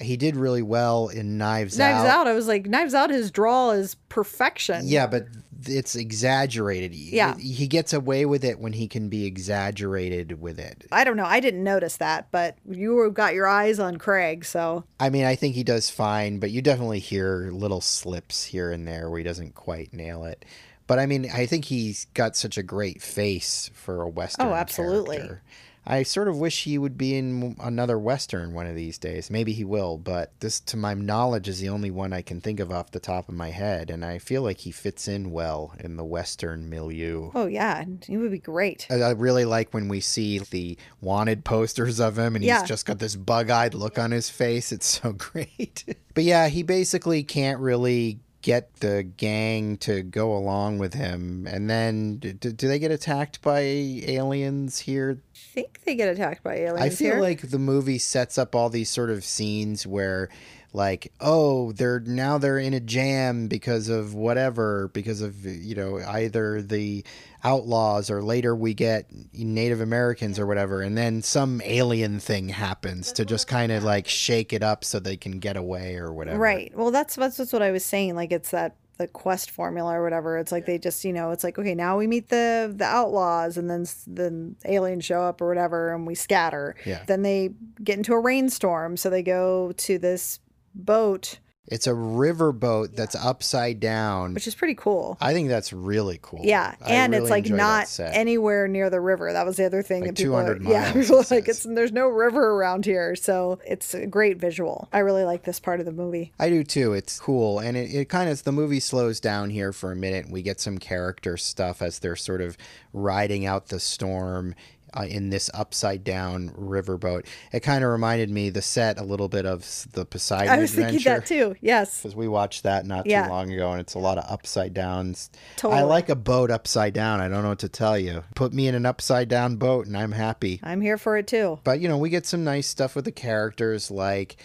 [0.00, 1.90] He did really well in Knives, out.
[1.92, 2.26] knives out.
[2.26, 5.26] i was like knives out his draw is perfection Yeah, but
[5.66, 6.94] it's exaggerated.
[6.94, 7.36] Yeah.
[7.38, 10.84] He gets away with it when he can be exaggerated with it.
[10.92, 11.24] I don't know.
[11.24, 15.36] I didn't notice that, but you got your eyes on Craig, so I mean, I
[15.36, 19.24] think he does fine, but you definitely hear little slips here and there where he
[19.24, 20.44] doesn't quite nail it.
[20.86, 24.48] But I mean, I think he's got such a great face for a western.
[24.48, 25.16] Oh, absolutely.
[25.16, 25.42] character.
[25.86, 29.30] I sort of wish he would be in another western one of these days.
[29.30, 32.58] Maybe he will, but this, to my knowledge, is the only one I can think
[32.58, 35.74] of off the top of my head, and I feel like he fits in well
[35.78, 37.30] in the western milieu.
[37.34, 38.86] oh yeah, he would be great.
[38.90, 42.60] I I really like when we see the wanted posters of him and Yeah.
[42.60, 44.72] he's just got this bug eyed look on his face.
[44.72, 45.84] It's so great.
[46.14, 51.46] but yeah, he basically can't really get the gang to go along with him.
[51.50, 55.18] And then do, do they get attacked by aliens here?
[55.34, 56.80] I think they get attacked by aliens.
[56.82, 57.20] I feel here.
[57.22, 60.28] like the movie sets up all these sort of scenes where
[60.74, 65.98] like oh they're now they're in a jam because of whatever because of you know
[66.08, 67.04] either the
[67.42, 73.12] outlaws or later we get native americans or whatever and then some alien thing happens
[73.12, 76.38] to just kind of like shake it up so they can get away or whatever
[76.38, 76.76] right.
[76.76, 78.14] Well, that's that's what I was saying.
[78.16, 80.38] Like it's that the quest formula or whatever.
[80.38, 83.56] It's like they just you know it's like okay now we meet the the outlaws
[83.56, 86.76] and then then aliens show up or whatever and we scatter.
[86.84, 87.02] Yeah.
[87.06, 87.50] Then they
[87.82, 90.40] get into a rainstorm, so they go to this
[90.74, 94.34] boat It's a riverboat that's upside down.
[94.34, 95.16] which is pretty cool.
[95.20, 96.40] I think that's really cool.
[96.42, 99.32] Yeah, I and really it's like not anywhere near the river.
[99.32, 101.62] That was the other thing Like that people, are, 200 yeah, people it like it's
[101.62, 104.88] there's no river around here, so it's a great visual.
[104.92, 106.32] I really like this part of the movie.
[106.38, 106.92] I do too.
[106.92, 107.60] It's cool.
[107.60, 110.28] And it, it kind of, the movie slows down here for a minute.
[110.30, 112.58] We get some character stuff as they're sort of
[112.92, 114.54] riding out the storm
[114.96, 117.26] uh, in this upside down riverboat.
[117.52, 120.72] It kind of reminded me, the set, a little bit of the Poseidon I was
[120.74, 121.56] thinking that too.
[121.60, 123.24] Yes, Because we watched that not Yeah.
[123.24, 125.30] too long ago, and it's a lot of upside downs.
[125.62, 127.20] I like a boat upside down.
[127.20, 128.24] I don't know what to tell you.
[128.34, 130.60] Put me in an upside down boat, and I'm happy.
[130.62, 131.58] I'm here for it too.
[131.64, 134.36] But you know, we get some nice stuff with the characters, like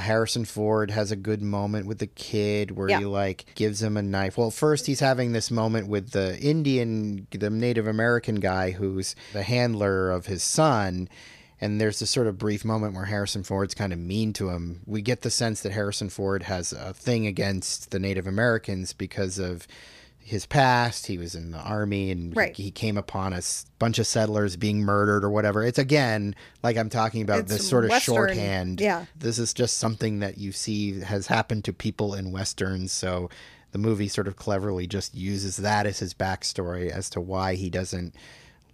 [0.00, 2.98] Harrison Ford has a good moment with the kid where Yeah.
[3.00, 4.36] he like gives him a knife.
[4.36, 9.42] Well, first he's having this moment with the Indian, the Native American guy who's the
[9.42, 11.08] handler of his son.
[11.60, 14.80] And there's this sort of brief moment where Harrison Ford's kind of mean to him.
[14.86, 19.38] We get the sense that Harrison Ford has a thing against the Native Americans because
[19.38, 19.66] of
[20.24, 21.06] his past.
[21.06, 24.56] He was in the army and he- he, came upon a s- bunch of settlers
[24.56, 25.62] being murdered or whatever.
[25.62, 28.80] It's again, like I'm talking about It's this sort of Western, shorthand.
[28.80, 29.04] yeah.
[29.18, 32.90] This is just something that you see has happened to people in Westerns.
[32.90, 33.28] So
[33.72, 37.68] the movie sort of cleverly just uses that as his backstory as to why he
[37.68, 38.14] doesn't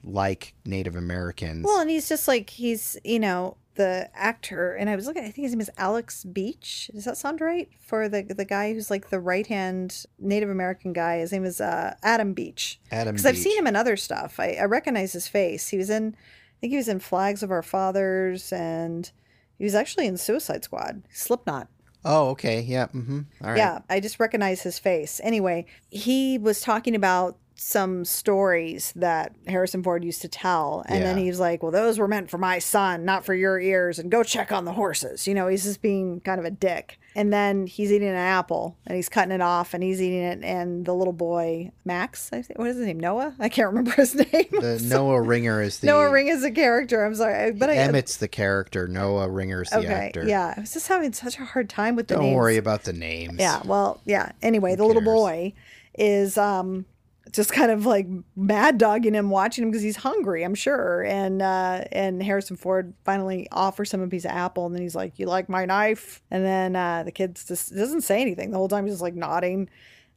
[0.05, 1.65] like Native Americans.
[1.67, 5.23] Well, and he's just like he's you know the actor, and I was looking.
[5.23, 6.91] I think his name is Alex Beach.
[6.93, 10.93] Does that sound right for the the guy who's like the right hand Native American
[10.93, 11.19] guy?
[11.19, 12.81] His name is uh, Adam Beach.
[12.91, 14.41] Adam Because I've seen him in other stuff.
[14.41, 15.69] I, I recognize his face.
[15.69, 19.11] He was in, I think he was in Flags of Our Fathers, and
[19.57, 21.69] he was actually in Suicide Squad, Slipknot.
[22.05, 22.63] Oh, okay.
[22.63, 22.87] Yeah.
[22.87, 23.21] Mm-hmm.
[23.43, 23.59] All right.
[23.59, 25.21] Yeah, I just recognize his face.
[25.23, 30.83] Anyway, he was talking about some stories that Harrison Ford used to tell.
[30.89, 31.25] And then Yeah.
[31.25, 34.11] he was like, Well, those were meant for my son, not for your ears, and
[34.11, 35.29] go check on the horses.
[35.29, 36.99] You know, he's just being kind of a dick.
[37.15, 40.43] And then he's eating an apple and he's cutting it off and he's eating it.
[40.43, 42.99] And the little boy, Max, I think, what is his name?
[43.01, 43.35] Noah?
[43.39, 44.27] I can't remember his name.
[44.61, 47.05] The Noah Ringer is the Noah Ring is a character.
[47.05, 47.53] I'm sorry.
[47.53, 48.89] But I, Emmett's the character.
[48.89, 49.89] Noah Ringer's the okay.
[49.89, 50.27] actor.
[50.27, 50.55] Yeah.
[50.57, 52.37] I was just having such a hard time with the Don't names.
[52.37, 53.37] worry about the names.
[53.39, 54.33] Yeah, well, yeah.
[54.41, 55.53] Anyway, the little boy
[55.99, 56.87] is um
[57.33, 58.07] just kind of like
[58.37, 61.03] mad dogging him, watching him because he's hungry, I'm sure.
[61.05, 64.95] And uh and Harrison Ford finally offers him a piece of apple, and then he's
[64.95, 68.57] like, "You like my knife?" And then uh the kid just doesn't say anything the
[68.59, 68.85] whole time.
[68.85, 69.69] He's just like nodding.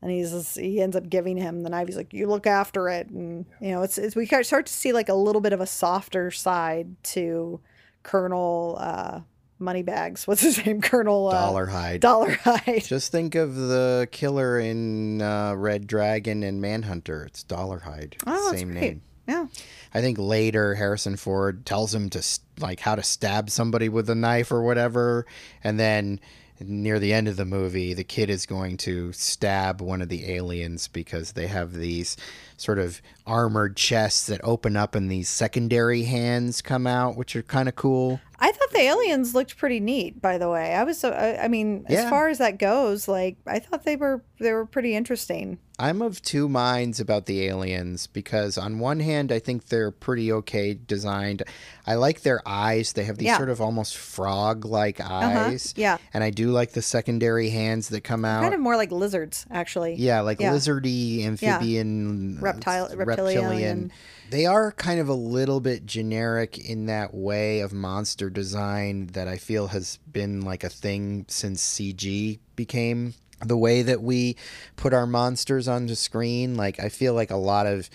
[0.02, 1.88] And he's just, he ends up giving him the knife.
[1.88, 4.92] He's like, "You look after it," and you know, it's, it's we start to see
[4.92, 7.62] like a little bit of a softer side to
[8.04, 9.22] Colonel uh,
[9.64, 10.28] Moneybags.
[10.28, 10.82] What's his name?
[10.82, 12.02] Colonel uh, Dollar Hide.
[12.02, 12.88] Dolarhyde.
[12.88, 17.24] Just think of the killer in uh, Red Dragon and Manhunter.
[17.26, 18.16] It's Dolarhyde.
[18.28, 18.82] Oh, that's Same great.
[18.82, 19.02] name.
[19.28, 19.48] Yeah.
[19.94, 22.24] I think later Harrison Ford tells him to
[22.60, 25.26] like how to stab somebody with a knife or whatever,
[25.64, 26.20] and then
[26.60, 30.32] near the end of the movie, the kid is going to stab one of the
[30.32, 32.16] aliens because they have these
[32.64, 37.44] sort of armored chests that open up and these secondary hands come out, which are
[37.44, 38.20] kind of cool.
[38.40, 40.74] I thought the aliens looked pretty neat, by the way.
[40.74, 42.10] I was, so I, I mean, as Yeah.
[42.10, 45.60] far as that goes, like I thought they were they were pretty interesting.
[45.80, 50.32] I'm of two minds about the aliens because on one hand I think they're pretty
[50.34, 51.44] okay designed.
[51.88, 52.92] I like their eyes.
[52.94, 53.38] They have these Yeah.
[53.38, 55.16] sort of almost frog-like uh-huh.
[55.50, 55.74] eyes.
[55.78, 55.98] Yeah.
[56.14, 58.42] And I do like the secondary hands that come out.
[58.42, 59.96] Kind of more like lizards, actually.
[59.96, 60.52] yeah, like yeah.
[60.52, 63.92] lizardy, amphibian, Reptile- uh, reptilian.
[64.30, 69.28] They are kind of a little bit generic in that way of monster design that
[69.28, 73.14] I feel has been like a thing since CG became
[73.46, 74.36] the way that we
[74.76, 76.56] put our monsters onto screen.
[76.56, 77.90] Like I feel like a lot of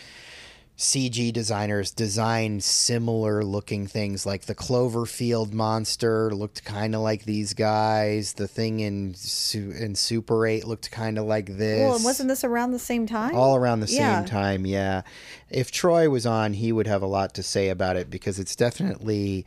[0.79, 7.53] CG designers design similar looking things like the Cloverfield monster looked kind of like these
[7.53, 8.35] guys.
[8.35, 9.17] The thing in
[9.55, 11.81] in Super 8 looked kind of like this.
[11.81, 13.35] Well, and wasn't this around the same time?
[13.35, 14.19] all around the Yeah.
[14.21, 15.03] same time, yeah.
[15.51, 18.55] If Troy was on, he would have a lot to say about it because it's
[18.55, 19.45] definitely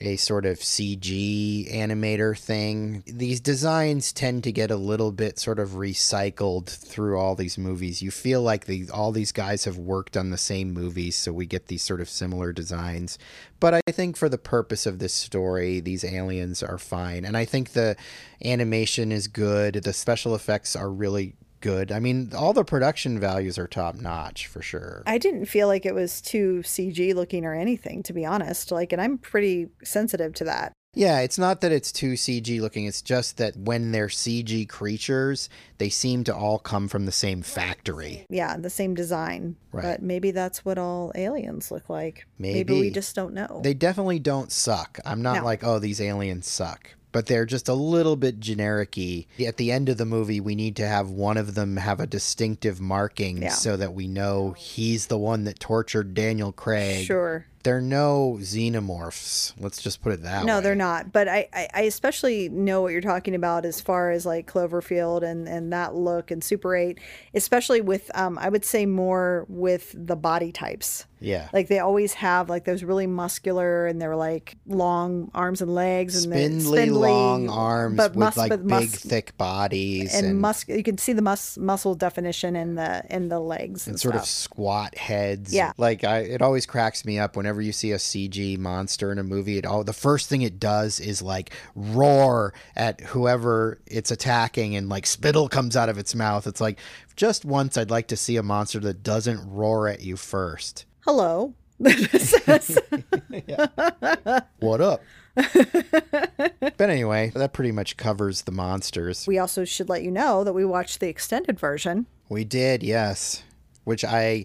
[0.00, 3.02] a sort of CG animator thing.
[3.06, 8.00] These designs tend to get a little bit sort of recycled through all these movies.
[8.00, 11.46] You feel like the, all these guys have worked on the same movies, so we
[11.46, 13.18] get these sort of similar designs.
[13.60, 17.24] But I think for the purpose of this story, these aliens are fine.
[17.24, 17.96] And I think the
[18.42, 19.74] animation is good.
[19.74, 21.92] The special effects are really good.
[21.92, 25.02] I mean, all the production values are top notch for sure.
[25.06, 28.70] I didn't feel like it was too CG looking or anything, to be honest.
[28.72, 30.72] Like, and I'm pretty sensitive to that.
[30.92, 32.84] Yeah, it's not that it's too CG looking.
[32.84, 35.48] It's just that when they're CG creatures,
[35.78, 38.26] they seem to all come from the same factory.
[38.28, 39.54] Yeah, the same design.
[39.70, 39.82] Right.
[39.84, 42.26] But maybe that's what all aliens look like.
[42.40, 42.80] Maybe, Maybe.
[42.80, 43.60] we just don't know.
[43.62, 44.98] They definitely don't suck.
[45.04, 45.44] I'm not No.
[45.44, 46.90] like, oh, these aliens suck.
[47.12, 49.26] But they're just a little bit generic-y.
[49.46, 52.06] At the end of the movie, we need to have one of them have a
[52.06, 53.50] distinctive marking Yeah.
[53.50, 57.06] so that we know he's the one that tortured Daniel Craig.
[57.06, 57.46] Sure.
[57.62, 59.52] They're no xenomorphs.
[59.58, 60.46] Let's just put it that way.
[60.46, 61.12] No, they're not.
[61.12, 65.22] But I, I, I especially know what you're talking about as far as like Cloverfield
[65.22, 66.98] and, and that look and Super 8,
[67.34, 71.06] especially with, um, I would say more with the body types.
[71.20, 71.48] Yeah.
[71.52, 76.24] Like they always have like those really muscular and they're like long arms and legs
[76.24, 80.26] and they're spindly, long arms but with mus- like but big, mus- thick bodies and,
[80.26, 83.94] and, mus- you can see the mus- muscle definition in the in the legs and,
[83.94, 85.52] and sort of squat heads.
[85.52, 85.72] Yeah.
[85.76, 89.24] Like I, it always cracks me up whenever you see a CG monster in a
[89.24, 89.58] movie.
[89.58, 94.88] It all the first thing it does is like roar at whoever it's attacking, and
[94.88, 96.46] like spittle comes out of its mouth.
[96.46, 96.78] It's like
[97.16, 100.84] just once I'd like to see a monster that doesn't roar at you first.
[101.00, 101.54] Hello.
[104.60, 105.02] What up?
[105.34, 109.26] but anyway, that pretty much covers the monsters.
[109.26, 112.06] we also should let you know that we watched the extended version.
[112.28, 113.42] We did, yes.
[113.84, 114.44] Which I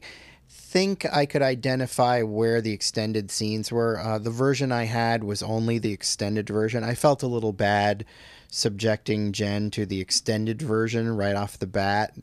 [0.76, 3.98] think I could identify where the extended scenes were.
[3.98, 6.84] Uh, the version I had was only the extended version.
[6.84, 8.04] I felt a little bad
[8.50, 12.14] subjecting Jen to the extended version right off the bat,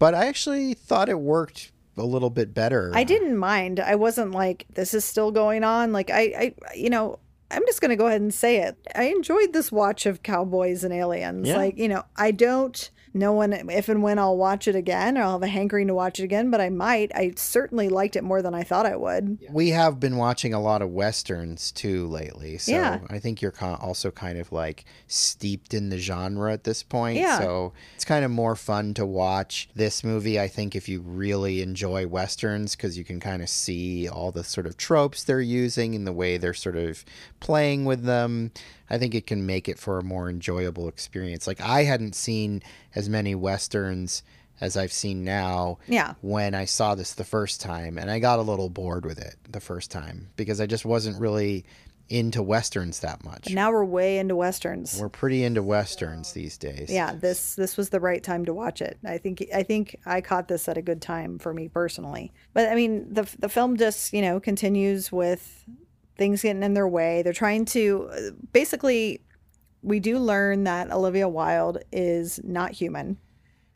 [0.00, 2.90] but I actually thought it worked a little bit better.
[2.92, 3.78] I didn't mind.
[3.78, 5.92] I wasn't like this is still going on.
[5.92, 7.20] Like I, I you know,
[7.52, 8.76] I'm just gonna go ahead and say it.
[8.96, 11.46] I enjoyed this watch of Cowboys and Aliens.
[11.46, 11.56] Yeah.
[11.56, 15.22] Like you know, I don't know one if and when I'll watch it again, or
[15.22, 16.50] I'll have a hankering to watch it again.
[16.50, 17.12] But I might.
[17.14, 19.38] I certainly liked it more than I thought I would.
[19.50, 23.00] We have been watching a lot of westerns too lately, so Yeah.
[23.10, 27.18] I think you're also kind of like steeped in the genre at this point.
[27.18, 27.38] Yeah.
[27.38, 30.40] So it's kind of more fun to watch this movie.
[30.40, 34.44] I think if you really enjoy westerns, because you can kind of see all the
[34.44, 37.04] sort of tropes they're using and the way they're sort of
[37.40, 38.52] playing with them.
[38.90, 41.46] I think it can make it for a more enjoyable experience.
[41.46, 42.62] Like I hadn't seen
[42.94, 44.22] as many westerns
[44.60, 46.14] as I've seen now Yeah.
[46.20, 49.34] when I saw this the first time, and I got a little bored with it
[49.50, 51.64] the first time because I just wasn't really
[52.08, 53.50] into westerns that much.
[53.54, 54.98] Now we're way into westerns.
[55.00, 56.90] We're pretty into westerns these days.
[56.90, 58.98] yeah, this this was the right time to watch it.
[59.04, 62.30] I think I think I caught this at a good time for me personally.
[62.52, 65.64] But I mean, the the film just you know continues with
[66.18, 67.22] things getting in their way.
[67.22, 68.20] They're trying to uh,
[68.52, 69.22] basically.
[69.82, 73.18] We do learn that Olivia Wilde is not human.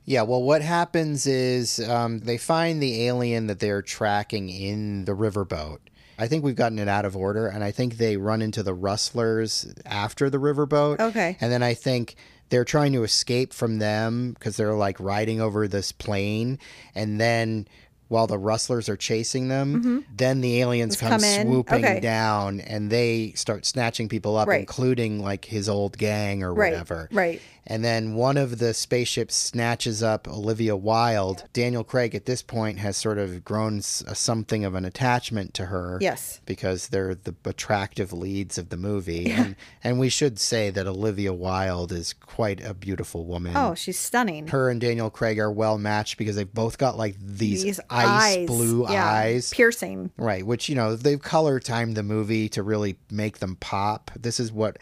[0.04, 5.12] Yeah, well, what happens is um, they find the alien that they're tracking in the
[5.12, 5.78] riverboat.
[6.18, 8.72] I think we've gotten it out of order, and I think they run into the
[8.72, 11.00] rustlers after the riverboat.
[11.00, 11.36] Okay.
[11.40, 12.14] And then I think
[12.48, 16.58] they're trying to escape from them because they're like riding over this plane.
[16.94, 17.66] And then
[18.08, 21.36] while the rustlers are chasing them, then the aliens Just come, Mm-hmm.
[21.42, 22.00] come swooping Okay.
[22.00, 24.60] down and they start snatching people up, Right.
[24.60, 26.72] including like his old gang or Right.
[26.72, 27.08] whatever.
[27.12, 27.40] Right.
[27.68, 31.42] And then one of the spaceships snatches up Olivia Wilde.
[31.52, 35.98] Daniel Craig at this point has sort of grown something of an attachment to her
[36.00, 36.40] Yes.
[36.46, 39.32] because they're the attractive leads of the movie.
[39.32, 43.56] And, and we should say that Olivia Wilde is quite a beautiful woman.
[43.56, 44.46] Oh, she's stunning.
[44.46, 48.46] Her and Daniel Craig are well matched because they've both got like these, These ice
[48.46, 49.50] blue yeah, eyes.
[49.50, 50.10] piercing.
[50.16, 54.10] Right, which, you know, they've color timed the movie to really make them pop.
[54.16, 54.78] This is what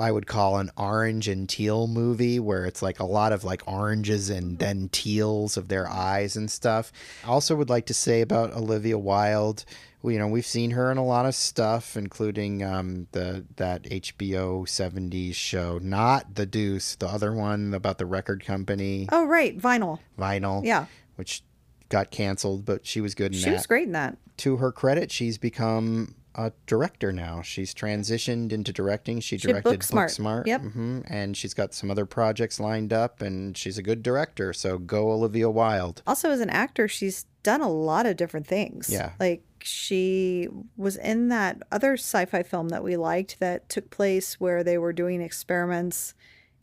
[0.00, 3.62] I would call an orange and teal movie where it's like a lot of like
[3.66, 6.92] oranges and then teals of their eyes and stuff.
[7.24, 9.64] I also would like to say about Olivia Wilde,
[10.02, 14.62] you know, we've seen her in a lot of stuff, including um, the that HBO
[14.64, 19.58] 70s show, not The Deuce, the other one about the record company, Oh, right.
[19.58, 19.98] Vinyl.
[20.18, 20.86] Vinyl, Yeah.
[21.16, 21.42] which
[21.88, 24.16] got canceled, but she was good in She that She was great in that.
[24.38, 27.40] to her credit, she's become a director now.
[27.40, 29.20] She's transitioned into directing.
[29.20, 30.18] She She directed Booksmart.
[30.18, 30.46] Booksmart.
[30.46, 30.60] Yep.
[30.60, 34.52] hmm And she's got some other projects lined up, and she's a good director.
[34.52, 36.02] So go Olivia Wilde.
[36.06, 38.90] Also, as an actor, she's done a lot of different things.
[38.90, 39.12] Yeah.
[39.18, 44.38] Like she was in that other sci fi film that we liked that took place
[44.38, 46.12] where they were doing experiments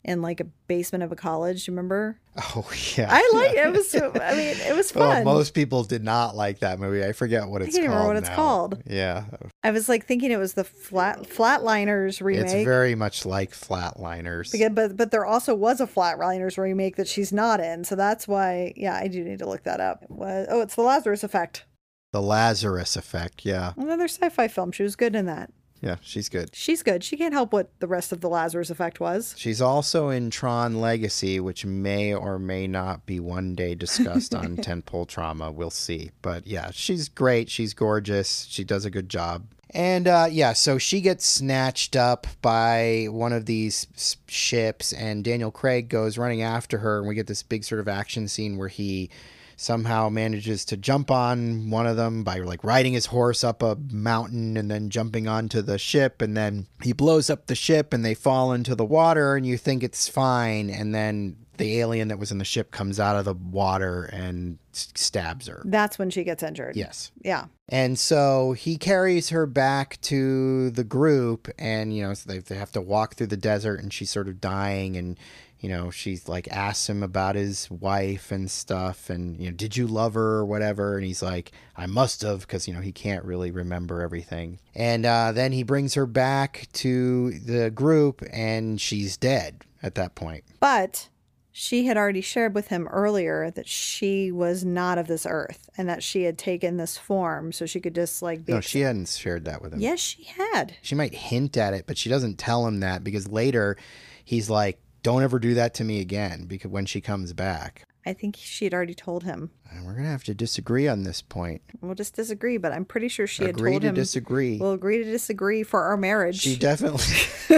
[0.04, 1.66] in like a basement of a college.
[1.68, 2.18] Remember?
[2.54, 3.66] Oh yeah, I like it.
[3.66, 5.24] It was, I mean, it was fun.
[5.24, 7.04] most people did not like that movie.
[7.04, 7.94] I forget what it's can't called.
[7.98, 8.34] remember what it's now.
[8.36, 8.82] called.
[8.86, 9.24] Yeah,
[9.62, 12.44] I was like thinking it was the flat Flatliners remake.
[12.44, 14.50] it's very much like Flatliners.
[14.52, 18.26] Because- but but there also was a Flatliners remake that she's not in, so that's
[18.28, 18.72] why.
[18.76, 20.02] Yeah, I do need to look that up.
[20.02, 21.64] It was, oh, it's the Lazarus Effect,
[22.12, 23.44] the Lazarus Effect.
[23.44, 24.72] Yeah, another sci-fi film.
[24.72, 25.50] She was good in that.
[25.84, 26.50] Yeah, she's good.
[26.54, 27.04] She's good.
[27.04, 29.34] She can't help what the rest of the Lazarus Effect was.
[29.36, 34.56] She's also in Tron Legacy, which may or may not be one day discussed on
[34.56, 35.52] Tentpole Trauma.
[35.52, 36.10] We'll see.
[36.22, 37.50] But yeah, she's great.
[37.50, 38.46] She's gorgeous.
[38.48, 39.44] She does a good job.
[39.70, 45.50] And uh, yeah, so she gets snatched up by one of these ships, and Daniel
[45.50, 48.68] Craig goes running after her, and we get this big sort of action scene where
[48.68, 49.10] he
[49.56, 53.76] somehow manages to jump on one of them by like riding his horse up a
[53.90, 58.04] mountain and then jumping onto the ship and then he blows up the ship and
[58.04, 62.18] they fall into the water and you think it's fine and then the alien that
[62.18, 65.62] was in the ship comes out of the water and stabs her.
[65.64, 66.76] That's when she gets injured.
[66.76, 67.12] Yes.
[67.22, 67.46] Yeah.
[67.68, 72.56] And so he carries her back to the group, and you know, so they, they
[72.56, 75.18] have to walk through the desert, and she's sort of dying, and
[75.64, 79.78] you know, she's like asks him about his wife and stuff, and you know, did
[79.78, 80.98] you love her or whatever?
[80.98, 84.58] And he's like, I must have, because you know he can't really remember everything.
[84.74, 90.14] And uh, then he brings her back to the group, and she's dead at that
[90.14, 90.44] point.
[90.60, 91.08] But
[91.50, 95.88] she had already shared with him earlier that she was not of this earth and
[95.88, 98.52] that she had taken this form so she could just like be.
[98.52, 99.80] No, she hadn't shared that with him.
[99.80, 100.76] Yes, she had.
[100.82, 103.78] she might hint at it, but she doesn't tell him that because later
[104.24, 108.12] he's like, "Don't ever do that to me again." Because when she comes back, I
[108.12, 109.50] think she had already told him.
[109.70, 111.62] and we're gonna have to disagree on this point.
[111.80, 113.94] We'll just disagree, but I'm pretty sure she had Agree told to him.
[113.94, 114.58] disagree.
[114.58, 116.40] We'll agree to disagree for our marriage.
[116.40, 117.04] she definitely.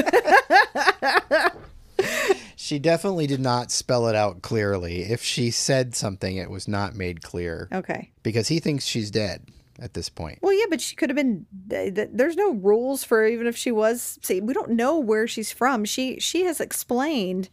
[2.57, 5.03] she definitely did not spell it out clearly.
[5.03, 8.11] If she said something, it was not made clear okay.
[8.23, 9.47] because he thinks she's dead
[9.79, 10.39] at this point.
[10.43, 11.47] Well, yeah, but she could have been.
[11.69, 14.19] th- th- There's no rules for even if she was.
[14.23, 15.85] See, we don't know where she's from.
[15.85, 17.49] She she has explained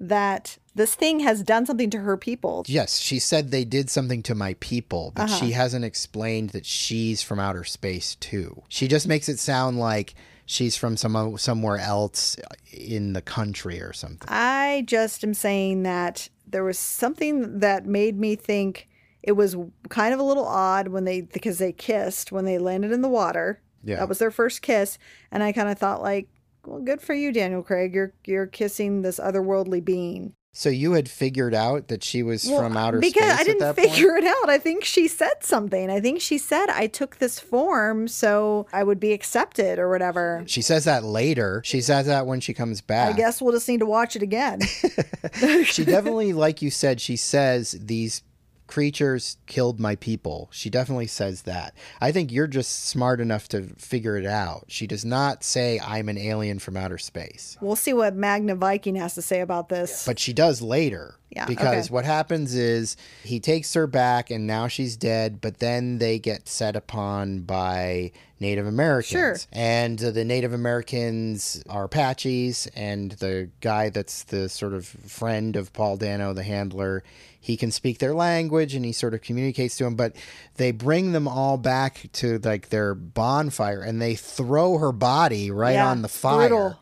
[0.00, 2.64] that this thing has done something to her people.
[2.68, 5.38] Yes, she said they did something to my people, but Uh-huh.
[5.40, 8.62] she hasn't explained that she's from outer space too.
[8.68, 10.14] She just makes it sound like
[10.46, 12.36] she's from some somewhere else
[12.72, 14.28] in the country or something.
[14.28, 18.88] I just am saying that there was something that made me think
[19.22, 19.56] it was
[19.88, 23.08] kind of a little odd when they because they kissed when they landed in the
[23.08, 23.60] water.
[23.84, 23.96] Yeah.
[23.96, 24.98] That was their first kiss,
[25.30, 26.28] and I kind of thought like,
[26.66, 27.94] well, good for you, Daniel Craig.
[27.94, 30.34] You're you're kissing this otherworldly being.
[30.50, 33.44] So you had figured out that she was Well, from outer because space Because I
[33.44, 34.24] didn't figure point?
[34.24, 34.48] it out.
[34.50, 35.88] I think she said something.
[35.88, 40.42] I think she said I took this form so I would be accepted or whatever.
[40.46, 41.62] She says that later.
[41.64, 43.14] She says that when she comes back.
[43.14, 44.60] I guess we'll just need to watch it again.
[45.64, 48.22] she definitely, like you said, she says these
[48.68, 50.48] creatures killed my people.
[50.52, 51.74] She definitely says that.
[52.00, 54.66] I think you're just smart enough to figure it out.
[54.68, 57.56] She does not say, I'm an alien from outer space.
[57.60, 60.06] we'll see what Magna Viking has to say about this.
[60.06, 61.16] But she does later.
[61.30, 61.92] Yeah, Because okay.
[61.94, 66.48] what happens is he takes her back and now she's dead, but then they get
[66.48, 69.10] set upon by Native Americans.
[69.10, 69.36] Sure.
[69.52, 75.72] And the Native Americans are Apaches, and the guy that's the sort of friend of
[75.74, 77.02] Paul Dano, the handler,
[77.48, 80.14] he can speak their language and he sort of communicates to them, but
[80.56, 85.72] they bring them all back to like their bonfire and they throw her body right
[85.72, 86.48] Yeah, on the fire.
[86.50, 86.76] brutal.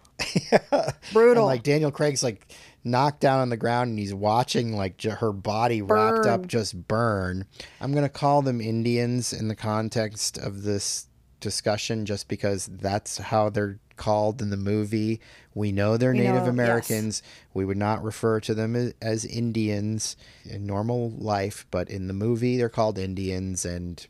[0.72, 1.44] And, Brutal.
[1.46, 2.46] like Daniel Craig's like
[2.82, 6.88] knocked down on the ground and he's watching like j- her body wrapped up just
[6.88, 7.44] burn.
[7.80, 11.06] I'm going to call them Indians in the context of this
[11.40, 15.20] discussion just because that's how they're called in the movie.
[15.54, 16.48] We know they're We Native know, yes.
[16.48, 17.22] Americans.
[17.54, 22.12] We would not refer to them as, as Indians in normal life, but in the
[22.14, 24.06] movie they're called Indians and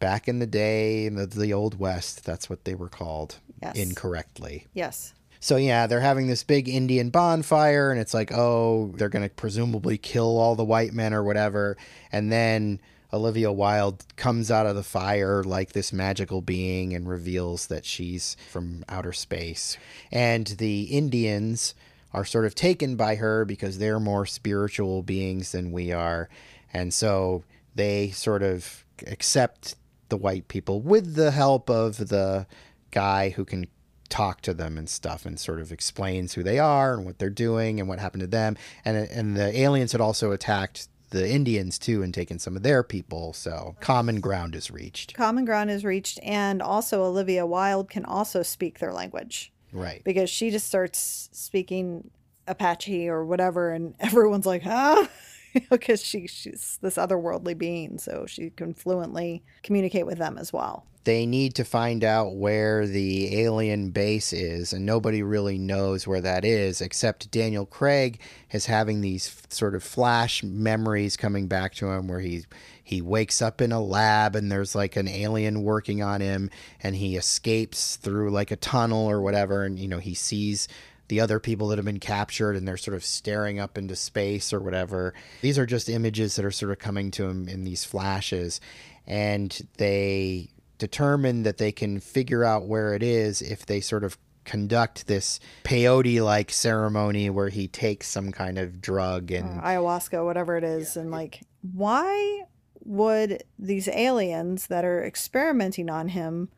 [0.00, 3.76] back in the day in the, the old west that's what they were called Yes.
[3.76, 4.66] incorrectly.
[4.74, 5.14] yes.
[5.40, 9.98] So yeah, they're having this big Indian bonfire, and it's like, oh, they're gonna presumably
[9.98, 11.76] kill all the white men or whatever,
[12.10, 12.80] and then
[13.14, 18.36] Olivia Wilde comes out of the fire like this magical being and reveals that she's
[18.50, 19.78] from outer space,
[20.10, 21.74] and the Indians
[22.12, 26.28] are sort of taken by her because they're more spiritual beings than we are,
[26.72, 27.44] and so
[27.74, 29.76] they sort of accept
[30.08, 32.46] the white people with the help of the
[32.90, 33.66] guy who can
[34.08, 37.30] talk to them and stuff and sort of explains who they are and what they're
[37.30, 38.56] doing and what happened to them.
[38.84, 42.82] And and the aliens had also attacked the Indians too and taken some of their
[42.82, 45.14] people so common ground is reached.
[45.14, 49.52] Common ground is reached, and also Olivia Wilde can also speak their language.
[49.72, 50.02] Right.
[50.04, 52.10] Because she just starts speaking
[52.48, 55.06] Apache or whatever, and everyone's like, huh?
[55.70, 60.86] Because she, she's this otherworldly being, so she can fluently communicate with them as well.
[61.04, 66.22] they need to find out where the alien base is, and nobody really knows where
[66.22, 71.88] that is, except Daniel Craig is having these sort of flash memories coming back to
[71.88, 72.44] him where he
[72.82, 76.50] he wakes up in a lab and there's like an alien working on him
[76.82, 80.68] and he escapes through like a tunnel or whatever and you know he sees
[81.08, 84.52] the other people that have been captured and they're sort of staring up into space
[84.52, 85.14] or whatever.
[85.42, 88.60] These are just images that are sort of coming to him in these flashes
[89.06, 94.18] and they determine that they can figure out where it is if they sort of
[94.44, 100.24] conduct this peyote like ceremony where he takes some kind of drug and or ayahuasca,
[100.24, 101.40] whatever it is, and like,
[101.72, 102.42] why
[102.84, 106.50] would these aliens that are experimenting on him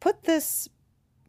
[0.00, 0.68] put this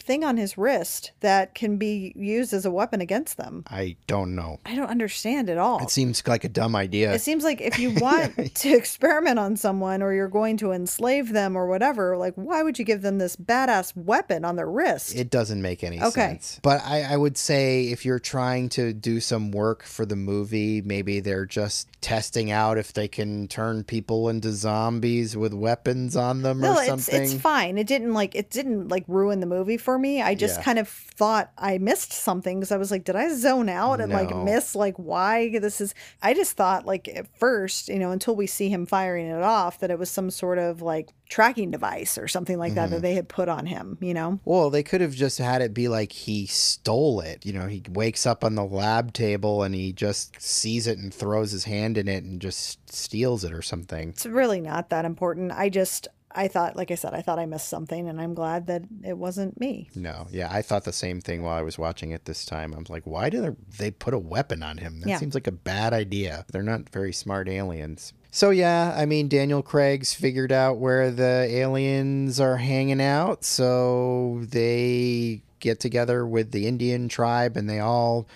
[0.02, 3.64] thing on his wrist that can be used as a weapon against them?
[3.70, 4.60] I don't know.
[4.66, 5.82] I don't understand at all.
[5.84, 7.14] It seems like a dumb idea.
[7.14, 11.32] It seems like if you want to experiment on someone or you're going to enslave
[11.34, 15.16] them or whatever, like why would you give them this badass weapon on their wrist?
[15.16, 16.10] It doesn't make any Okay.
[16.30, 16.60] sense.
[16.64, 20.82] But I, I would say if you're trying to do some work for the movie,
[20.82, 26.42] maybe they're just testing out if they can turn people into zombies with weapons on
[26.42, 27.22] them no, or it's something.
[27.22, 27.78] it's fine.
[27.78, 30.22] It didn't like it didn't like ruin the movie for me.
[30.22, 30.64] I just Yeah.
[30.64, 34.12] kind of thought I missed something because I was like, did I zone out and
[34.12, 35.94] like miss like why this is?
[36.22, 39.80] I just thought like at first, you know, until we see him firing it off,
[39.80, 42.94] that it was some sort of like tracking device or something like that Mm-hmm.
[42.96, 43.98] that they had put on him.
[44.02, 44.40] You know.
[44.46, 47.46] Well, they could have just had it be like he stole it.
[47.46, 51.14] You know, he wakes up on the lab table and he just sees it and
[51.14, 54.10] throws his hand in it and just steals it or something.
[54.10, 55.52] It's really not that important.
[55.52, 58.68] I just I thought, like I said, I thought I missed something, and I'm glad
[58.68, 59.90] that it wasn't me.
[59.96, 62.74] No, yeah, I thought the same thing while I was watching it this time.
[62.74, 63.56] I was like, why did they,
[63.86, 65.02] they put a weapon on him?
[65.02, 65.18] That Yeah.
[65.18, 66.46] seems like a bad idea.
[66.52, 68.14] They're not very smart aliens.
[68.32, 73.44] So, yeah, I mean, Daniel Craig's figured out where the aliens are hanging out.
[73.44, 78.28] So they get together with the Indian tribe and they all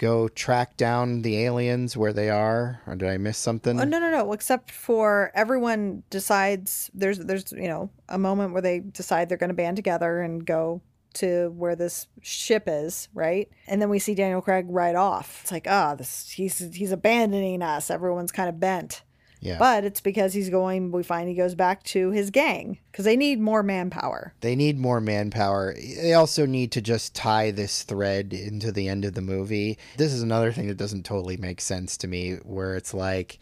[0.00, 2.80] go track down the aliens where they are.
[2.86, 3.78] Or did I miss something?
[3.78, 4.32] Oh no, no, no!
[4.32, 9.48] Except for everyone decides there's there's you know a moment where they decide they're going
[9.48, 10.80] to band together and go
[11.12, 13.48] to where this ship is, right?
[13.66, 15.40] And then we see Daniel Craig ride off.
[15.42, 17.90] It's like, ah, this he's he's abandoning us.
[17.90, 19.02] Everyone's kind of bent.
[19.40, 19.58] Yeah.
[19.58, 20.92] But it's because he's going.
[20.92, 24.34] We find he goes back to his gang because they need more manpower.
[24.40, 25.74] They need more manpower.
[25.74, 29.78] They also need to just tie this thread into the end of the movie.
[29.96, 33.38] This is another thing that doesn't totally make sense to me where it's like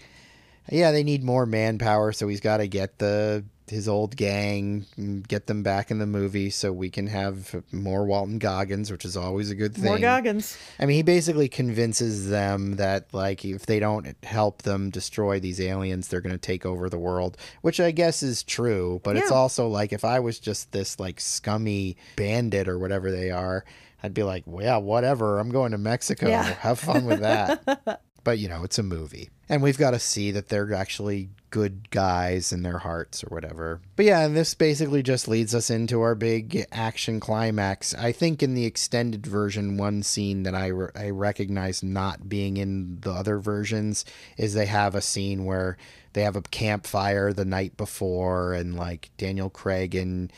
[0.70, 5.27] yeah, they need more manpower, so he's got to get the his old gang, and
[5.27, 9.16] get them back in the movie so we can have more Walton Goggins, which is
[9.16, 9.85] always a good thing.
[9.85, 10.57] More Goggins.
[10.79, 15.61] I mean, he basically convinces them that, like, if they don't help them destroy these
[15.61, 19.01] aliens, they're going to take over the world, which I guess is true.
[19.05, 23.31] But it's also like, if I was just this, like, scummy bandit or whatever they
[23.31, 23.64] are,
[24.03, 25.39] I'd be like, well, yeah, whatever.
[25.39, 26.29] I'm going to Mexico.
[26.29, 26.43] Yeah.
[26.43, 28.03] Have fun with that.
[28.25, 29.31] but, you know, it's a movie.
[29.49, 33.80] And we've got to see that they're actually good guys in their hearts or whatever.
[33.96, 37.94] But yeah, and this basically just leads us into our big action climax.
[37.94, 42.57] I think in the extended version, one scene that I, re- I recognize not being
[42.57, 44.05] in the other versions
[44.36, 45.76] is they have a scene where
[46.12, 50.32] they have a campfire the night before and like Daniel Craig and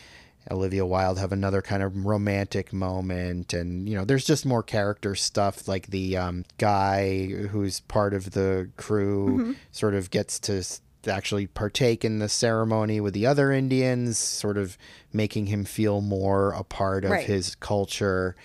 [0.51, 5.15] Olivia Wilde have another kind of romantic moment, and you know, there's just more character
[5.15, 5.69] stuff.
[5.69, 10.65] Like the um, guy who's part of the crew sort of gets to
[11.07, 14.77] actually partake in the ceremony with the other Indians, sort of
[15.13, 17.27] making him feel more a part of Right.
[17.27, 18.37] his culture.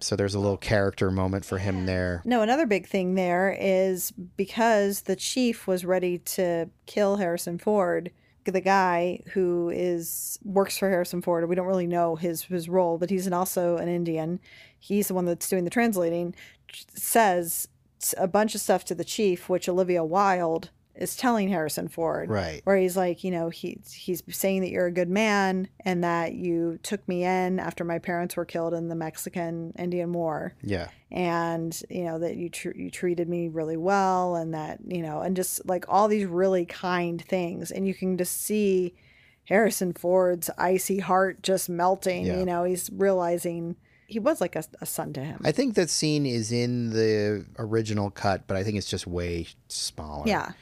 [0.00, 2.22] So there's a little character moment for him there.
[2.24, 8.10] No, another big thing there is because the chief was ready to kill Harrison Ford,
[8.44, 12.96] the guy who is works for Harrison Ford, we don't really know his his role,
[12.98, 14.40] but he's an, also an Indian.
[14.78, 16.34] He's the one that's doing the translating.
[16.94, 17.68] Says
[18.16, 20.70] a bunch of stuff to the chief, which Olivia Wilde
[21.00, 22.60] is telling Harrison Ford Right.
[22.64, 26.34] where he's like, you know, he he's saying that you're a good man and that
[26.34, 30.88] you took me in after my parents were killed in the Mexican Indian War Yeah.
[31.10, 35.20] and you know that you tr- you treated me really well and that you know
[35.22, 38.94] and just like all these really kind things and you can just see
[39.44, 42.38] Harrison Ford's icy heart just melting Yeah.
[42.38, 43.76] you know he's realizing
[44.06, 47.46] he was like a, a son to him I think that scene is in the
[47.58, 50.24] original cut, but I think it's just way smaller.
[50.26, 50.52] yeah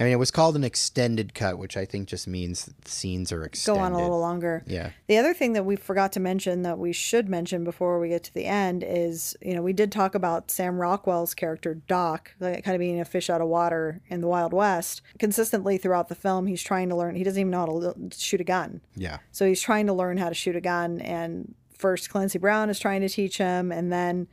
[0.00, 3.30] I mean, it was called an extended cut, which I think just means the scenes
[3.32, 3.78] are extended.
[3.78, 4.90] go on a little longer Yeah.
[5.08, 8.24] The other thing that we forgot to mention that we should mention before we get
[8.24, 12.64] to the end is, you know, we did talk about Sam Rockwell's character Doc, like,
[12.64, 15.02] kind of being a fish out of water in the Wild West.
[15.18, 17.14] Consistently throughout the film, he's trying to learn.
[17.14, 19.18] He doesn't even know how to shoot a gun, Yeah.
[19.30, 21.00] so he's trying to learn how to shoot a gun.
[21.02, 24.28] And first, Clancy Brown is trying to teach him, and then,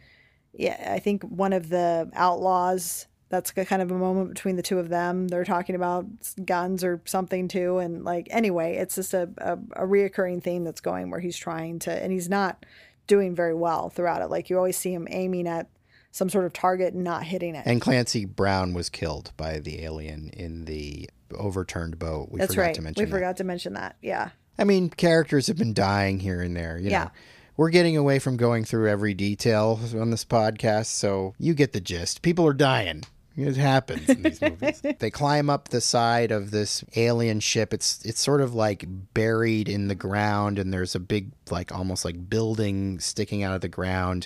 [0.53, 3.07] yeah, I think one of the outlaws.
[3.29, 5.27] That's kind of a moment between the two of them.
[5.27, 6.05] They're talking about
[6.45, 9.53] guns or something too, and like anyway, it's just a, a
[9.83, 12.65] a reoccurring theme that's going where he's trying to, and he's not
[13.05, 14.29] doing very well throughout it.
[14.29, 15.67] Like you always see him aiming at
[16.11, 17.63] some sort of target and not hitting it.
[17.65, 22.29] And Clancy Brown was killed by the alien in the overturned boat.
[22.31, 22.75] We That's forgot right.
[22.75, 23.11] to mention We that.
[23.11, 23.97] forgot to mention that.
[24.01, 24.29] Yeah.
[24.57, 26.77] I mean, characters have been dying here and there.
[26.79, 27.03] You Yeah.
[27.05, 27.11] know,
[27.57, 31.81] we're getting away from going through every detail on this podcast, so you get the
[31.81, 32.21] gist.
[32.21, 33.03] People are dying.
[33.37, 34.81] It happens in these movies.
[34.99, 37.71] They climb up the side of this alien ship.
[37.71, 42.03] It's it's sort of like buried in the ground, and there's a big, like almost
[42.03, 44.25] like building sticking out of the ground.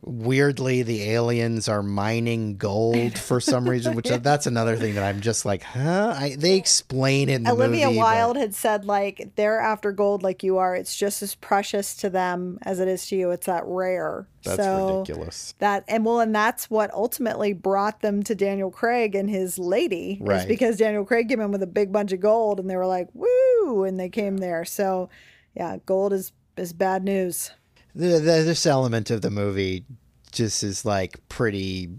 [0.00, 5.02] Weirdly, the aliens are mining gold for some reason, which uh, that's another thing that
[5.04, 6.14] I'm just like, huh?
[6.16, 9.90] I, they explain it in the Olivia movie, but- Wilde had said like they're after
[9.90, 10.74] gold like you are.
[10.76, 13.30] It's just as precious to them as it is to you.
[13.32, 14.26] It's that rare.
[14.44, 15.54] That's so ridiculous.
[15.58, 20.18] that and well and that's what ultimately brought them to Daniel Craig and his lady
[20.22, 20.46] Right.
[20.46, 23.08] because Daniel Craig came in with a big bunch of gold and they were like
[23.14, 24.64] woo and they came there.
[24.64, 25.10] So
[25.56, 27.50] yeah, gold is is bad news.
[27.94, 29.84] The, the, this element of the movie
[30.32, 31.90] just is like pretty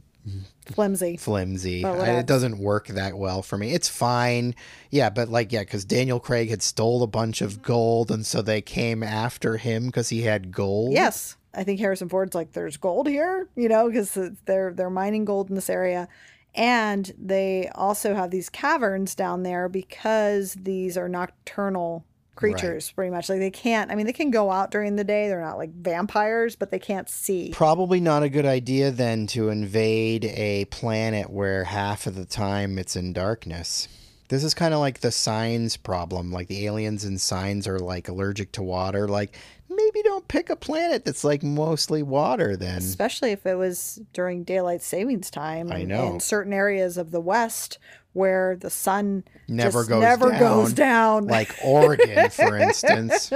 [0.67, 1.17] Flimsy.
[1.17, 1.83] flimsy.
[1.83, 3.73] I- it doesn't work that well for me.
[3.73, 4.53] It's fine.
[4.91, 8.41] Yeah, but like, yeah, because Daniel Craig had stole a bunch of gold, and so
[8.43, 10.93] they came after him because he had gold.
[10.93, 11.35] Yes.
[11.55, 14.15] I think Harrison Ford's like, there's gold here, you know, because
[14.45, 16.07] they're they're mining gold in this area,
[16.53, 22.05] and they also have these caverns down there because these are nocturnal
[22.39, 23.29] creatures, pretty much.
[23.29, 23.91] Like they can't.
[23.91, 25.27] I mean, they can go out during the day.
[25.27, 27.51] They're not like vampires, but they can't see.
[27.53, 32.79] Probably not a good idea then to invade a planet where half of the time
[32.79, 33.87] it's in darkness.
[34.29, 36.31] This is kind of like the signs problem.
[36.31, 39.07] Like the aliens and signs are like allergic to water.
[39.07, 39.35] Like
[39.69, 42.77] maybe don't pick a planet that's like mostly water then.
[42.77, 45.71] Especially if it was during daylight savings time.
[45.71, 46.13] I know.
[46.13, 47.79] In certain areas of the West
[48.13, 50.39] where the sun Never just goes never down.
[50.39, 51.27] goes down.
[51.27, 53.31] Like Oregon, for instance.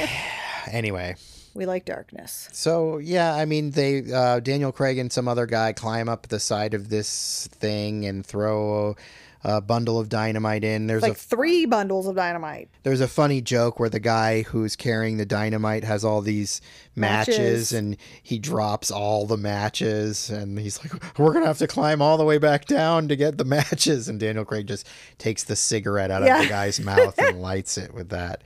[0.70, 1.14] anyway.
[1.54, 2.48] we like darkness.
[2.52, 6.40] So yeah, I mean they uh, Daniel Craig and some other guy climb up the
[6.40, 8.96] side of this thing and throw
[9.44, 10.86] a, bundle of dynamite in.
[10.86, 12.68] There's Like a three bundles of dynamite.
[12.82, 16.60] there's a funny joke where the guy who's carrying the dynamite has all these
[16.96, 17.72] matches, Matches.
[17.72, 22.02] and he drops all the matches and he's like we're going to have to climb
[22.02, 24.86] all the way back down to get the matches and Daniel Craig just
[25.18, 28.42] takes the cigarette out of the guy's mouth and lights it with that.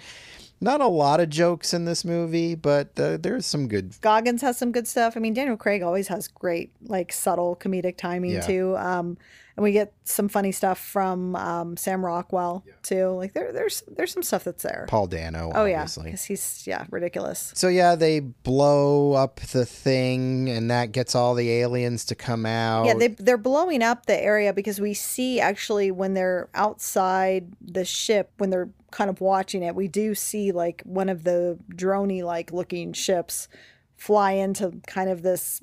[0.61, 4.57] Not a lot of jokes in this movie, but uh, there's some good Goggins has
[4.59, 5.17] some good stuff.
[5.17, 8.41] I mean, Daniel Craig always has great, like subtle comedic timing Yeah.
[8.43, 8.77] too.
[8.77, 9.19] Um,
[9.57, 13.09] and we get some funny stuff from um, Sam Rockwell too.
[13.09, 14.87] Like there, there's there's some stuff that's there.
[14.89, 16.05] Paul Dano, oh yeah, obviously.
[16.05, 17.53] because he's yeah ridiculous.
[17.55, 22.47] So yeah, they blow up the thing, and that gets all the aliens to come
[22.47, 22.87] out.
[22.87, 27.85] Yeah, they they're blowing up the area because we see actually when they're outside the
[27.85, 32.23] ship when they're kind of watching it, we do see like one of the droney
[32.23, 33.49] like looking ships
[33.97, 35.63] fly into kind of this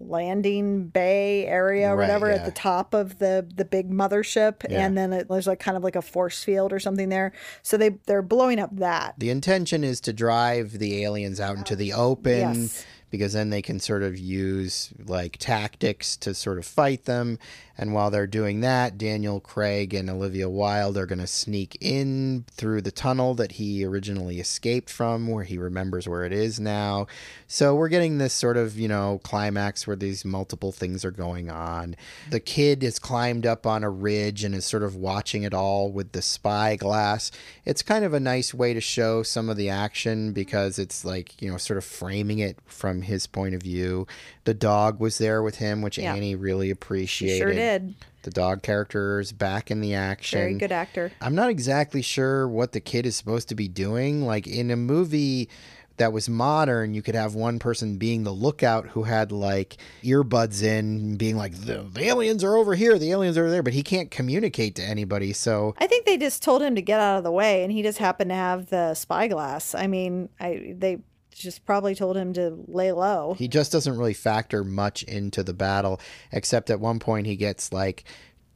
[0.00, 2.36] landing bay area or Right, whatever yeah.
[2.36, 4.86] at the top of the the big mothership Yeah.
[4.86, 7.32] and then it, there's like kind of like a force field or something there
[7.62, 11.74] so they they're blowing up that the intention is to drive the aliens out into
[11.76, 12.86] the open Yes.
[13.10, 17.38] Because then they can sort of use like tactics to sort of fight them.
[17.80, 22.44] And while they're doing that, Daniel Craig and Olivia Wilde are going to sneak in
[22.50, 27.06] through the tunnel that he originally escaped from, where he remembers where it is now.
[27.46, 31.50] So we're getting this sort of, you know, climax where these multiple things are going
[31.50, 31.94] on.
[32.30, 35.92] The kid is climbed up on a ridge and is sort of watching it all
[35.92, 37.30] with the spy glass.
[37.64, 41.40] It's kind of a nice way to show some of the action because it's like,
[41.40, 44.06] you know, sort of framing it from his point of view.
[44.44, 46.14] The dog was there with him, which Yeah.
[46.14, 47.38] Annie really she appreciated.
[47.38, 50.38] sure did The dog character is back in the action.
[50.38, 54.22] very good actor I'm not exactly sure what the kid is supposed to be doing.
[54.24, 55.48] Like in a movie
[55.96, 60.62] that was modern, you could have one person being the lookout who had like earbuds
[60.62, 63.82] in, being like, the, the aliens are over here, the aliens are there, but he
[63.82, 65.32] can't communicate to anybody.
[65.32, 67.82] So I think they just told him to get out of the way, and he
[67.82, 69.74] just happened to have the spyglass.
[69.74, 70.98] I mean, I they
[71.38, 73.34] just probably told him to lay low.
[73.38, 76.00] he just doesn't really factor much into the battle,
[76.32, 78.04] except at one point he gets like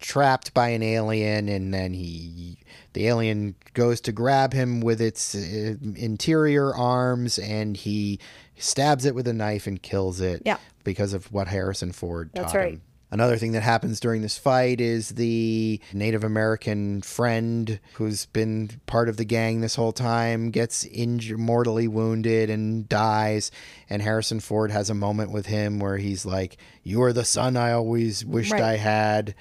[0.00, 2.58] trapped by an alien and then he
[2.92, 8.18] the alien goes to grab him with its uh, interior arms and he
[8.56, 10.56] stabs it with a knife and kills it Yeah.
[10.82, 12.72] because of what Harrison Ford That's taught right.
[12.74, 12.82] him.
[13.12, 19.08] Another thing that happens during this fight is the Native American friend who's been part
[19.10, 23.50] of the gang this whole time gets injured, mortally wounded and dies.
[23.90, 27.54] And Harrison Ford has a moment with him where he's like, "You are the son
[27.54, 28.62] I always wished Right.
[28.62, 29.34] I had."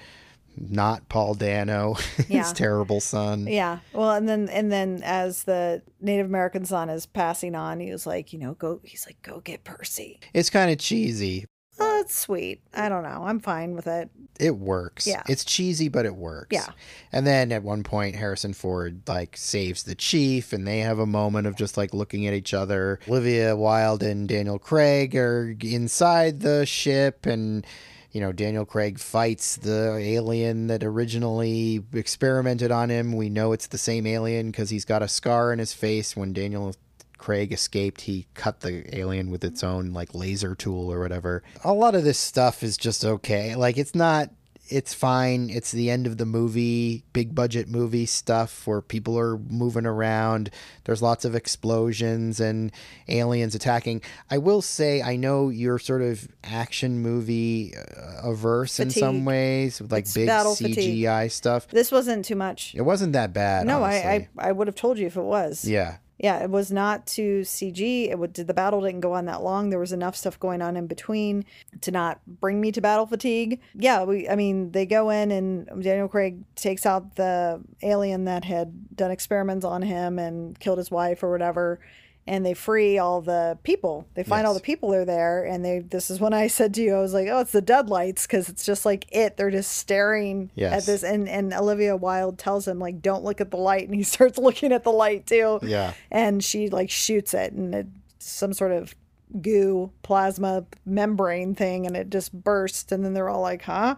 [0.54, 1.96] Not Paul Dano,
[2.28, 2.42] Yeah.
[2.42, 3.46] his terrible son.
[3.46, 3.78] Yeah.
[3.94, 8.06] Well, and then and then as the Native American son is passing on, he was
[8.06, 8.78] like, you know, go.
[8.84, 10.20] He's like, go get Percy.
[10.34, 11.46] It's kind of cheesy.
[11.82, 12.60] Oh, it's sweet.
[12.74, 13.24] I don't know.
[13.24, 14.10] I'm fine with it.
[14.40, 15.06] It works.
[15.06, 15.22] Yeah.
[15.28, 16.48] It's cheesy, but it works.
[16.50, 16.66] Yeah.
[17.12, 21.06] And then at one point, Harrison Ford like saves the chief, and they have a
[21.06, 22.98] moment of just like looking at each other.
[23.08, 27.66] Olivia Wilde and Daniel Craig are inside the ship, and
[28.10, 33.12] you know Daniel Craig fights the alien that originally experimented on him.
[33.12, 36.32] We know it's the same alien because he's got a scar in his face when
[36.32, 36.74] Daniel
[37.22, 41.44] Craig escaped, he cut the alien with its own like laser tool or whatever.
[41.62, 43.54] A lot of this stuff is just okay.
[43.54, 44.30] Like it's not
[44.68, 45.48] it's fine.
[45.48, 50.50] It's the end of the movie, big budget movie stuff where people are moving around.
[50.82, 52.72] There's lots of explosions and
[53.06, 54.02] aliens attacking.
[54.28, 59.80] I will say, I know you're sort of action movie uh, averse in some ways,
[59.80, 61.04] with like It's big battle fatigue.
[61.04, 61.68] CGI stuff.
[61.68, 62.74] This wasn't too much.
[62.74, 63.64] It wasn't that bad.
[63.64, 63.92] No, I.
[63.92, 65.64] I I would have told you if it was.
[65.64, 65.98] yeah.
[66.22, 68.08] Yeah, it was not too CG.
[68.08, 69.70] It would the battle didn't go on that long.
[69.70, 71.44] There was enough stuff going on in between
[71.80, 73.60] to not bring me to battle fatigue.
[73.74, 78.44] Yeah, we I mean, they go in and Daniel Craig takes out the alien that
[78.44, 81.80] had done experiments on him and killed his wife or whatever.
[82.24, 84.06] And they free all the people.
[84.14, 85.80] They find all the people are there, and they.
[85.80, 88.48] This is when I said to you, I was like, "Oh, it's the deadlights," because
[88.48, 89.36] it's just like it.
[89.36, 93.50] They're just staring at this, and and Olivia Wilde tells him like, "Don't look at
[93.50, 95.94] the light," and he starts looking at the light too Yeah.
[96.12, 97.86] and she like shoots it and it,
[98.20, 98.94] some sort of
[99.40, 103.96] goo plasma membrane thing and it just bursts and then they're all like huh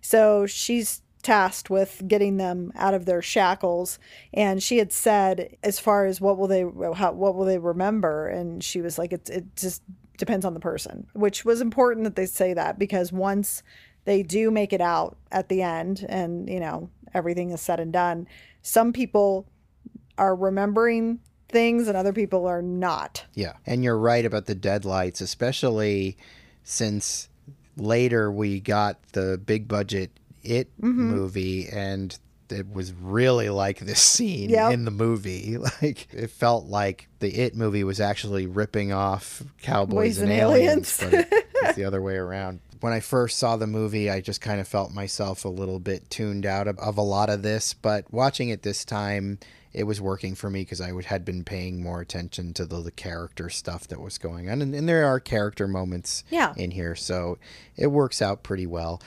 [0.00, 3.98] so she's tasked with getting them out of their shackles
[4.32, 6.62] and she had said as far as what will they
[6.94, 9.82] how, what will they remember and she was like it, it just
[10.16, 13.62] depends on the person which was important that they say that because once
[14.04, 17.92] they do make it out at the end and you know everything is said and
[17.92, 18.26] done
[18.62, 19.46] some people
[20.16, 23.24] are remembering things and other people are not.
[23.34, 23.54] Yeah.
[23.66, 26.16] And you're right about the deadlights, especially
[26.62, 27.28] since
[27.76, 30.10] later we got the big budget
[30.42, 31.10] It Mm-hmm.
[31.10, 32.16] movie and
[32.48, 34.72] it was really like this scene Yep.
[34.72, 35.56] in the movie.
[35.82, 40.40] Like it felt like the It movie was actually ripping off Cowboys Boys and, and
[40.40, 41.28] Aliens, Aliens.
[41.30, 42.60] but it's the other way around.
[42.80, 46.08] When I first saw the movie, I just kind of felt myself a little bit
[46.10, 49.38] tuned out of, of a lot of this, but watching it this time,
[49.74, 52.80] it was working for me because I would, had been paying more attention to the,
[52.80, 54.62] the character stuff that was going on.
[54.62, 56.54] And, and there are character moments Yeah.
[56.56, 57.38] in here, so
[57.76, 59.00] it works out pretty well.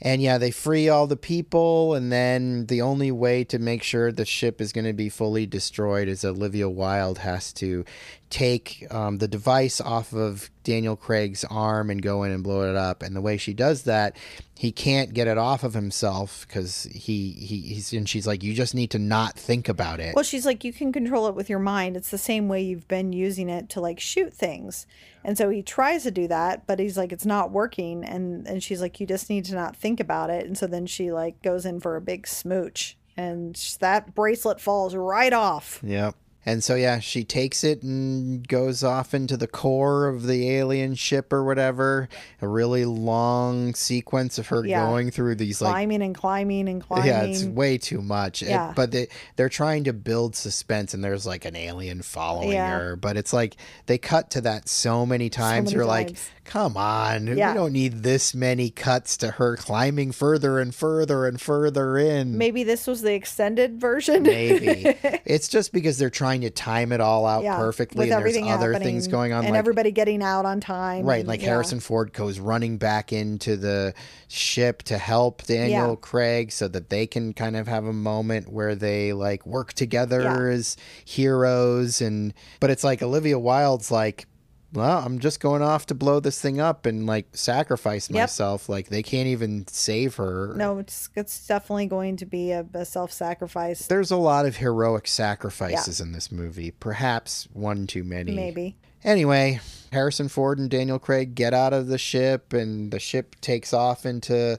[0.00, 4.12] And yeah, they free all the people, and then the only way to make sure
[4.12, 7.84] the ship is going to be fully destroyed is Olivia Wilde has to
[8.30, 12.76] take um, the device off of Daniel Craig's arm and go in and blow it
[12.76, 13.02] up.
[13.02, 14.16] And the way she does that,
[14.54, 18.54] he can't get it off of himself because he, he he's and she's like, you
[18.54, 20.14] just need to not think about it.
[20.14, 21.96] Well, she's like, you can control it with your mind.
[21.96, 24.86] It's the same way you've been using it to like shoot things.
[25.28, 28.02] And so he tries to do that, but he's like, it's not working.
[28.02, 30.46] And and she's like, you just need to not think about it.
[30.46, 34.94] And so then she like goes in for a big smooch, and that bracelet falls
[34.94, 35.80] right off.
[35.84, 36.14] Yep.
[36.48, 40.94] And so yeah, she takes it and goes off into the core of the alien
[40.94, 42.08] ship or whatever.
[42.40, 44.86] A really long sequence of her Yeah.
[44.86, 47.06] going through these like climbing and climbing and climbing.
[47.06, 48.40] yeah, it's way too much.
[48.42, 48.72] It- Yeah.
[48.74, 52.78] but they they're trying to build suspense, and there's like an alien following Yeah.
[52.78, 52.96] her.
[52.96, 55.66] But it's like they cut to that so many times.
[55.66, 57.52] many You're like, come on, Yeah.
[57.52, 62.38] we don't need this many cuts to her climbing further and further and further in.
[62.38, 64.22] Maybe this was the extended version.
[64.22, 64.82] Maybe
[65.26, 68.20] it's just because they're trying to time it all out yeah, perfectly, with and there's
[68.36, 71.04] everything other happening things going on, and like everybody getting out on time.
[71.04, 71.48] Right, and- like yeah.
[71.48, 73.94] Harrison Ford goes running back into the
[74.28, 75.96] ship to help Daniel Yeah.
[76.00, 80.48] Craig so that they can kind of have a moment where they like work together
[80.50, 84.26] as heroes and but it's like Olivia Wilde's like
[84.72, 88.22] well, I'm just going off to blow this thing up and like sacrifice Yep.
[88.22, 88.68] myself.
[88.68, 90.52] Like they can't even save her.
[90.56, 93.86] No, it's it's definitely going to be a, a self-sacrifice.
[93.86, 96.70] There's a lot of heroic sacrifices in this movie.
[96.70, 98.32] Perhaps one too many.
[98.34, 98.76] Maybe.
[99.04, 99.60] Anyway,
[99.92, 104.04] Harrison Ford and Daniel Craig get out of the ship, and the ship takes off
[104.04, 104.58] into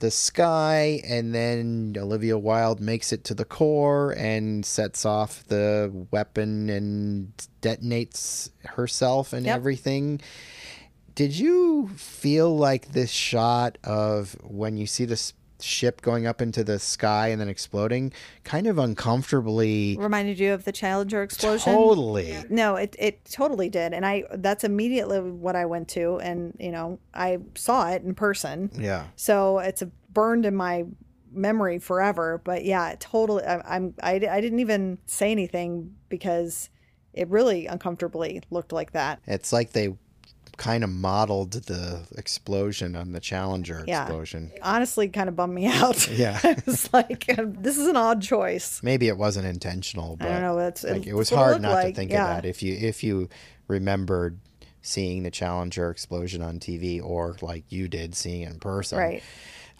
[0.00, 5.90] the sky, and then Olivia Wilde makes it to the core and sets off the
[6.10, 7.32] weapon and
[7.62, 9.56] detonates herself and Yep.
[9.56, 10.20] everything.
[11.14, 15.32] Did you feel like this shot of when you see this
[15.62, 18.12] ship going up into the sky and then exploding
[18.44, 21.72] kind of uncomfortably Reminded you of the Challenger explosion?
[21.72, 26.56] totally No, it it totally did, and I that's immediately what I went to, and
[26.58, 29.82] you know I saw it in person, yeah so it's
[30.12, 30.84] burned in my
[31.32, 32.40] memory forever.
[32.42, 33.44] But yeah, totally.
[33.44, 36.70] I, I'm I, I didn't even say anything because
[37.12, 39.20] it really uncomfortably looked like that.
[39.26, 39.96] It's like they
[40.60, 44.02] kind of modeled the explosion on the Challenger Yeah.
[44.02, 44.52] explosion.
[44.62, 46.06] Honestly, kind of bummed me out.
[46.20, 46.38] Yeah.
[46.44, 48.82] it's like um, this is an odd choice.
[48.82, 50.56] Maybe it wasn't intentional, but I don't know.
[50.56, 51.86] That's like, it was hard not like.
[51.88, 52.36] to think yeah.
[52.36, 53.30] of that if you if you
[53.68, 54.38] remembered
[54.82, 58.98] seeing the Challenger explosion on TV or like you did seeing it in person.
[58.98, 59.22] Right.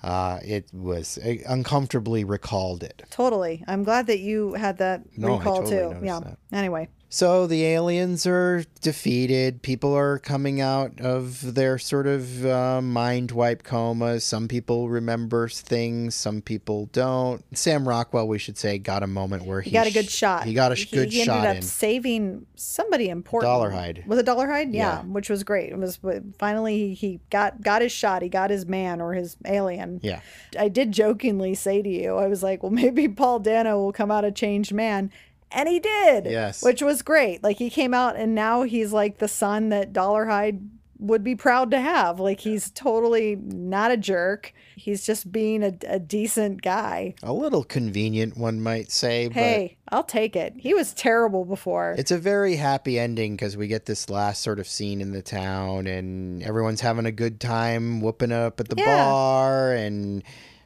[0.02, 3.02] Uh, it was it uncomfortably recalled it.
[3.11, 3.62] Totally.
[3.69, 6.07] I'm glad that you had that No, recall totally too.
[6.07, 6.20] Yeah.
[6.20, 6.39] that.
[6.52, 9.62] Anyway, So the aliens are defeated.
[9.62, 14.23] People are coming out of their sort of uh, mind wipe comas.
[14.24, 17.43] Some people remember things, some people don't.
[17.57, 20.15] Sam Rockwell, we should say, got a moment where he, he got a good sh-
[20.19, 20.45] shot.
[20.45, 21.62] He got a sh- He- good he shot He ended up in.
[21.62, 23.51] saving somebody important.
[23.51, 24.07] Dolarhyde.
[24.07, 24.73] Was it Dolarhyde?
[24.73, 25.03] Yeah, Yeah.
[25.03, 25.70] which was great.
[25.73, 25.99] It was
[26.39, 28.23] finally he, he got got his shot.
[28.23, 29.99] He got his man or his alien.
[30.05, 30.20] Yeah.
[30.57, 34.12] I did jokingly say to you, I was like, well, maybe Paul Dano will come
[34.12, 35.11] out a changed man.
[35.52, 36.27] And he did.
[36.27, 36.62] Yes.
[36.62, 37.43] Which was great.
[37.43, 40.68] Like he came out and now he's like the son that Dolarhyde
[40.98, 42.20] would be proud to have.
[42.20, 44.52] Like he's totally not a jerk.
[44.77, 47.14] He's just being a, a decent guy.
[47.22, 50.55] A little convenient, one might say, but Hey, I'll take it.
[50.59, 51.94] He was terrible before.
[51.98, 55.22] It's a very happy ending because we get this last sort of scene in the
[55.22, 58.85] town, and everyone's having a good time whooping up at the Yeah.
[59.05, 60.22] bar, and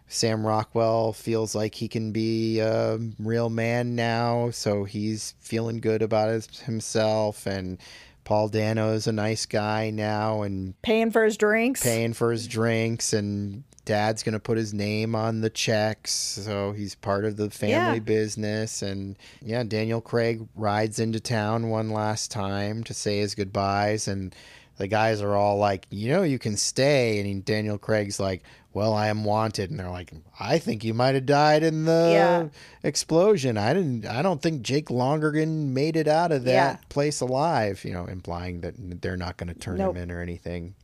[0.09, 6.03] Sam Rockwell feels like he can be a real man now, so he's feeling good
[6.03, 7.79] about his, himself, and
[8.25, 11.83] Paul Dano is a nice guy now, and Paying for his drinks.
[11.83, 16.73] paying for his drinks and dad's going to put his name on the checks so
[16.73, 17.99] he's part of the family Yeah.
[17.99, 24.09] business and yeah daniel craig rides into town one last time to say his goodbyes
[24.09, 24.35] and
[24.77, 28.43] the guys are all like you know you can stay and daniel craig's like
[28.73, 32.11] well i am wanted and they're like i think you might have died in the
[32.13, 32.49] Yeah.
[32.89, 36.77] explosion i didn't i don't think jake lonergan made it out of that Yeah.
[36.89, 39.97] place alive you know implying that they're not going to turn Nope.
[39.97, 40.75] him in or anything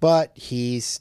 [0.00, 1.00] but he's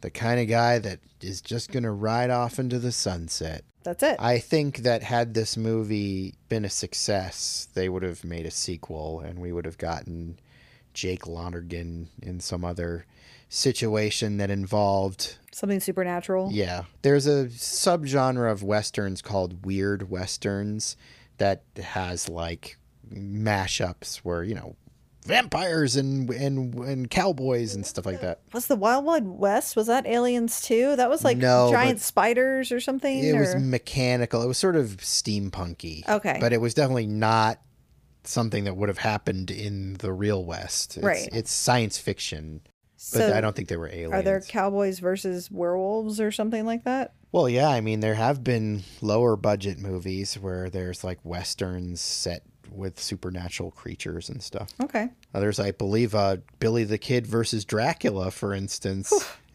[0.00, 3.64] the kind of guy that is just going to ride off into the sunset.
[3.84, 4.16] That's it.
[4.18, 9.20] I think that had this movie been a success, they would have made a sequel
[9.20, 10.38] and we would have gotten
[10.94, 13.04] Jake Lonergan in some other
[13.48, 16.50] situation that involved Something supernatural.
[16.52, 16.84] yeah.
[17.02, 20.96] There's a subgenre of westerns called weird westerns
[21.38, 22.78] that has like
[23.12, 24.76] mashups where, you know,
[25.26, 28.40] vampires and and and cowboys and stuff like that.
[28.52, 29.76] Was the Wild Wild West?
[29.76, 30.96] Was that aliens too?
[30.96, 33.18] That was like No, giant spiders or something.
[33.24, 34.42] It was mechanical.
[34.42, 36.06] It was sort of steampunky.
[36.08, 36.38] Okay.
[36.40, 37.58] But it was definitely not
[38.24, 40.96] something that would have happened in the real West.
[40.96, 41.28] It's, Right.
[41.32, 44.12] It's science fiction, but so I don't think they were aliens.
[44.14, 47.14] Are there cowboys versus werewolves or something like that?
[47.32, 47.68] well, yeah.
[47.68, 53.70] I mean, there have been lower budget movies where there's like westerns set with supernatural
[53.72, 54.70] creatures and stuff.
[54.80, 55.08] Okay.
[55.34, 59.12] Others, I believe, uh, Billy the Kid versus Dracula, for instance.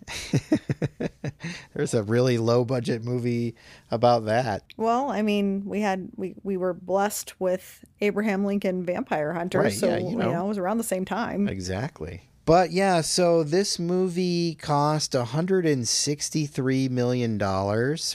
[1.74, 3.56] There's a really low budget movie
[3.92, 4.64] about that.
[4.78, 9.74] Well, I mean, we had we we were blessed with Abraham Lincoln Vampire Hunter, Right,
[9.74, 10.32] so yeah, you you know.
[10.32, 10.46] know.
[10.46, 11.48] it was around the same time.
[11.48, 12.22] Exactly.
[12.46, 17.38] But yeah, so this movie cost $163 million,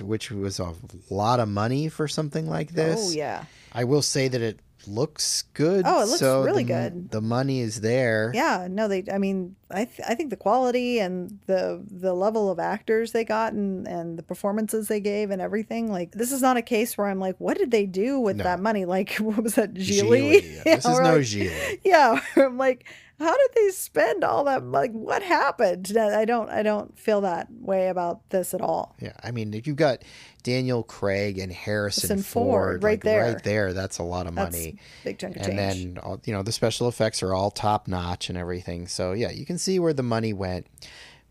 [0.09, 0.75] which was a
[1.09, 2.99] lot of money for something like this.
[3.01, 3.45] Oh yeah.
[3.73, 4.59] I will say that it
[4.89, 5.85] looks good.
[5.87, 7.11] Oh, it looks so really the good.
[7.11, 8.31] The money is there.
[8.35, 9.05] Yeah, no, they.
[9.13, 13.25] I mean, I th- I think the quality and the the level of actors they
[13.25, 15.91] got and and the performances they gave and everything.
[15.91, 18.45] Like, this is not a case where I'm like, what did they do with No.
[18.45, 18.85] that money?
[18.85, 20.57] Like, what was that, Gigli, Gigli?
[20.67, 20.77] yeah.
[20.77, 21.81] This is no like- Gigli.
[21.85, 22.87] Yeah, I'm like,
[23.19, 24.65] how did they spend all that?
[24.65, 25.93] Like, what happened?
[25.97, 28.97] I don't, I don't feel that way about this at all.
[29.01, 30.03] Yeah, I mean, if you've got
[30.43, 33.25] Daniel Craig and Harrison Ford, Ford, right like, there.
[33.33, 34.79] right there, that's a lot of That's money.
[35.05, 35.95] big chunk of and change.
[35.95, 39.47] then you know the special effects are all top notch and everything so yeah you
[39.47, 40.67] can see where the money went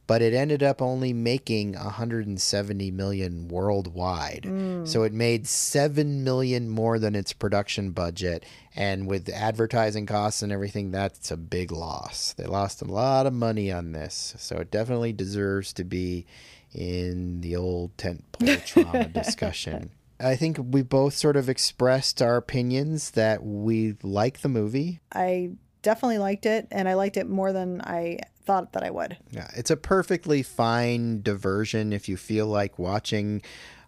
[0.05, 4.87] but it ended up only making 170 million worldwide Mm.
[4.87, 10.51] so it made 7 million more than its production budget and with advertising costs and
[10.51, 14.71] everything that's a big loss they lost a lot of money on this so it
[14.71, 16.25] definitely deserves to be
[16.73, 23.11] in the old tentpole trauma discussion I think we both sort of expressed our opinions
[23.11, 25.01] that we like the movie.
[25.11, 25.51] I
[25.81, 29.17] definitely liked it, and I liked it more than I thought that I would.
[29.31, 33.41] Yeah, it's a perfectly fine diversion if you feel like watching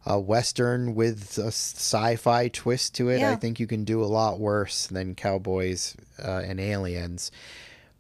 [0.06, 3.20] a western with a sci-fi twist to it.
[3.20, 3.32] Yeah.
[3.32, 7.32] I think you can do a lot worse than Cowboys uh, and Aliens.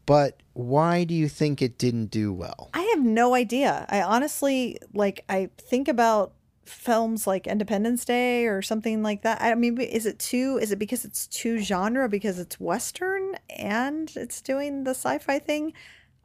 [0.06, 2.69] But why do you think it didn't do well?
[2.73, 3.86] I have no idea.
[3.90, 5.26] I honestly like.
[5.27, 6.34] I think about
[6.65, 9.41] films like Independence Day or something like that.
[9.41, 10.60] I mean, is it too?
[10.61, 15.73] Is it because it's too genre because it's western and it's doing the sci-fi thing?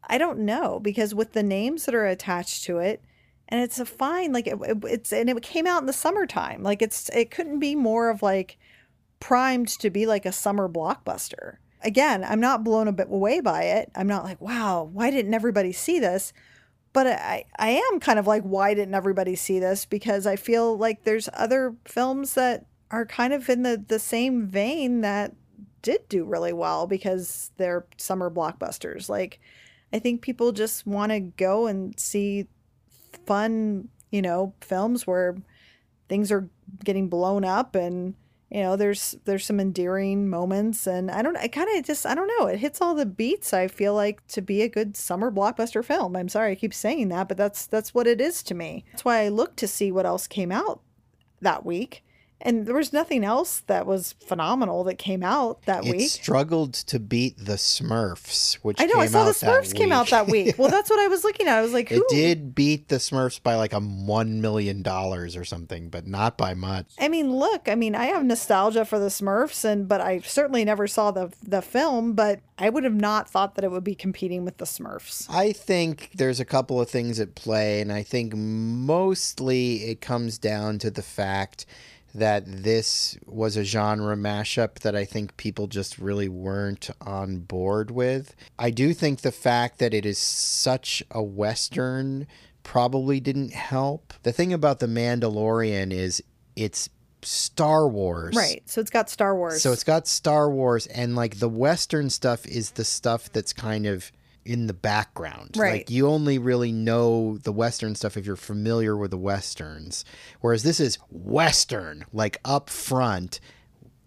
[0.04, 3.02] I don't know because with the names that are attached to it,
[3.48, 6.62] and it's a fine like it, it, it's and it came out in the summertime.
[6.62, 8.58] Like it's it couldn't be more of like
[9.18, 11.56] primed to be like a summer blockbuster.
[11.82, 13.90] Again, I'm not blown away by it.
[13.94, 16.32] I'm not like, wow, why didn't everybody see this?
[16.92, 19.86] But I, I am kind of like, why didn't everybody see this?
[19.86, 24.46] Because I feel like there's other films that are kind of in the, the same
[24.46, 25.32] vein that
[25.82, 29.08] did do really well because they're summer blockbusters.
[29.08, 29.40] Like,
[29.92, 32.46] I think people just want to go and see
[33.26, 35.36] fun, you know, films where
[36.08, 36.48] things are
[36.84, 38.14] getting blown up and
[38.50, 42.14] you know there's there's some endearing moments and i don't i kind of just i
[42.14, 45.30] don't know it hits all the beats i feel like to be a good summer
[45.30, 46.16] blockbuster film.
[46.16, 48.84] I'm sorry i keep saying that but that's that's what it is to me.
[48.90, 50.80] That's why i look to see what else came out
[51.40, 52.04] that week
[52.42, 56.10] and there was nothing else that was phenomenal that came out that it week.
[56.10, 60.26] struggled to beat the Smurfs, which I know I saw the Smurfs came out that
[60.26, 60.56] week.
[60.58, 61.58] Well, that's what I was looking at.
[61.58, 61.96] I was like, who?
[61.96, 66.38] It did beat the Smurfs by like a one million dollars or something, but not
[66.38, 66.86] by much.
[66.98, 70.64] I mean, look, I mean, I have nostalgia for the Smurfs, and but I certainly
[70.64, 72.14] never saw the the film.
[72.14, 75.26] But I would have not thought that it would be competing with the Smurfs.
[75.30, 80.38] I think there's a couple of things at play, and I think mostly it comes
[80.38, 81.66] down to the fact
[82.14, 87.90] that this was a genre mashup that I think people just really weren't on board
[87.90, 88.34] with.
[88.58, 92.26] I do think the fact that it is such a Western
[92.62, 94.12] probably didn't help.
[94.22, 96.22] The thing about The Mandalorian is
[96.56, 96.88] it's
[97.22, 98.34] Star Wars.
[98.34, 98.62] Right.
[98.66, 99.62] So it's got Star Wars.
[99.62, 103.86] So it's got Star Wars, and like the Western stuff is the stuff that's kind
[103.86, 104.10] of
[104.44, 105.56] in the background.
[105.56, 105.72] Right.
[105.72, 110.04] Like you only really know the Western stuff if you're familiar with the Westerns.
[110.40, 113.40] Whereas this is Western, like up front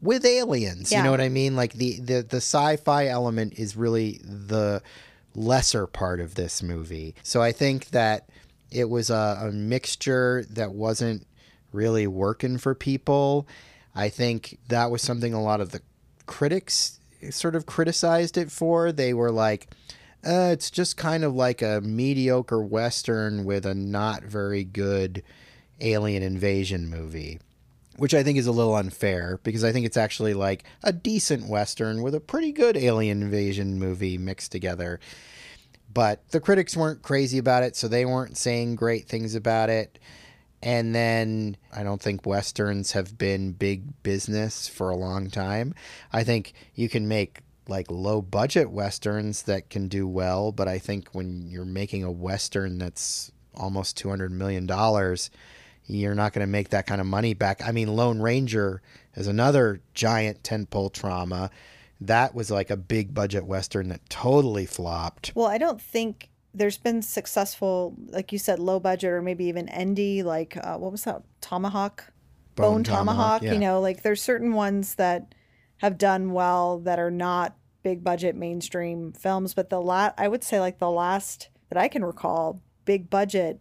[0.02, 0.92] with aliens.
[0.92, 1.56] You know what I mean?
[1.56, 4.82] Like the, the, the sci fi element is really the
[5.36, 7.16] lesser part of this movie.
[7.24, 8.30] So I think that
[8.70, 11.26] it was a, a mixture that wasn't
[11.72, 13.48] really working for people.
[13.96, 15.82] I think that was something a lot of the
[16.26, 17.00] critics
[17.30, 18.92] sort of criticized it for.
[18.92, 19.70] They were like,
[20.26, 25.24] uh, it's just kind of like a mediocre Western with a not very good
[25.82, 27.40] alien invasion movie.
[27.98, 31.48] Which I think is a little unfair because I think it's actually like a decent
[31.48, 35.00] Western with a pretty good alien invasion movie mixed together.
[35.94, 40.00] But the critics weren't crazy about it, so they weren't saying great things about it.
[40.64, 45.76] And then I don't think westerns have been big business for a long time.
[46.12, 50.80] I think you can make like low budget westerns that can do well, but I
[50.80, 55.30] think when you're making a western that's almost 200 million dollars,
[55.86, 57.66] you're not going to make that kind of money back.
[57.66, 58.82] I mean, Lone Ranger
[59.16, 61.50] is another giant tentpole trauma.
[62.02, 65.32] That was like a big budget western that totally flopped.
[65.36, 69.68] well, I don't think there's been successful, like you said, low budget or maybe even
[69.68, 71.24] indie, like uh, what was that?
[71.42, 72.06] Tomahawk,
[72.56, 73.42] Bone, Tomahawk.
[73.42, 73.54] yeah.
[73.54, 75.34] You know, like there's certain ones that
[75.84, 80.44] have done well that are not big budget mainstream films, but the la- I would
[80.44, 83.60] say like the last that I can recall big budget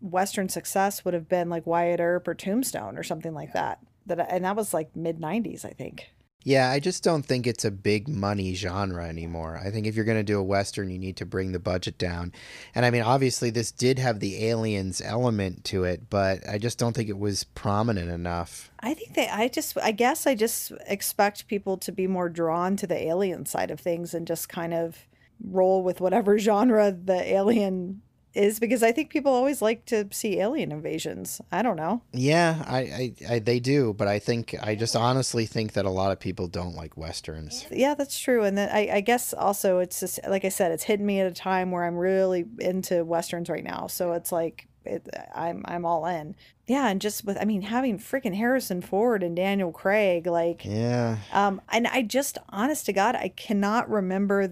[0.00, 3.78] western success would have been like Wyatt Earp or Tombstone or something like that.
[4.06, 6.10] That and that was like mid 90s, I think.
[6.42, 9.60] Yeah, I just don't think it's a big money genre anymore.
[9.62, 11.98] I think if you're going to do a Western, you need to bring the budget
[11.98, 12.32] down.
[12.74, 16.78] And I mean, obviously, this did have the aliens element to it, but I just
[16.78, 18.70] don't think it was prominent enough.
[18.80, 22.74] I think that I just, I guess I just expect people to be more drawn
[22.76, 25.06] to the alien side of things and just kind of
[25.44, 28.00] roll with whatever genre the alien
[28.32, 31.40] is because I think people always like to see alien invasions.
[31.50, 32.02] I don't know.
[32.12, 35.90] Yeah, I, I, I they do, but I think I just honestly think that a
[35.90, 37.66] lot of people don't like westerns.
[37.70, 38.44] Yeah, that's true.
[38.44, 41.26] And then I, I guess also it's just, like I said, it's hitting me at
[41.26, 43.88] a time where I'm really into westerns right now.
[43.88, 46.34] So it's like, it, I'm I'm all in.
[46.66, 51.18] Yeah, and just with I mean having freaking Harrison Ford and Daniel Craig like Yeah,
[51.32, 54.50] Um, and I just, honest to God, I cannot remember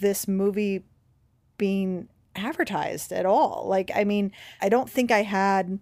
[0.00, 0.84] this movie
[1.58, 3.64] being advertised at all.
[3.66, 5.78] Like, I mean, I don't think I had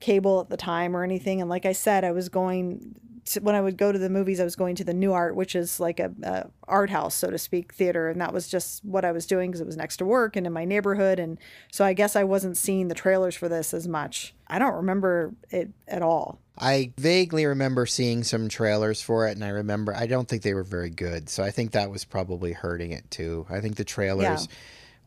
[0.00, 1.40] cable at the time or anything.
[1.40, 2.94] And like I said, I was going
[3.26, 5.54] to, when I would go to the movies, I was going to the Nuart, which
[5.54, 9.04] is like a, a art house, so to speak, theater, and that was just what
[9.04, 11.18] I was doing because it was next to work and in my neighborhood.
[11.18, 11.38] And
[11.70, 14.34] so I guess I wasn't seeing the trailers for this as much.
[14.48, 16.40] I don't remember it at all.
[16.58, 20.54] I vaguely remember seeing some trailers for it, and I remember I don't think they
[20.54, 21.28] were very good.
[21.28, 23.46] So I think that was probably hurting it too.
[23.48, 24.48] I think the trailers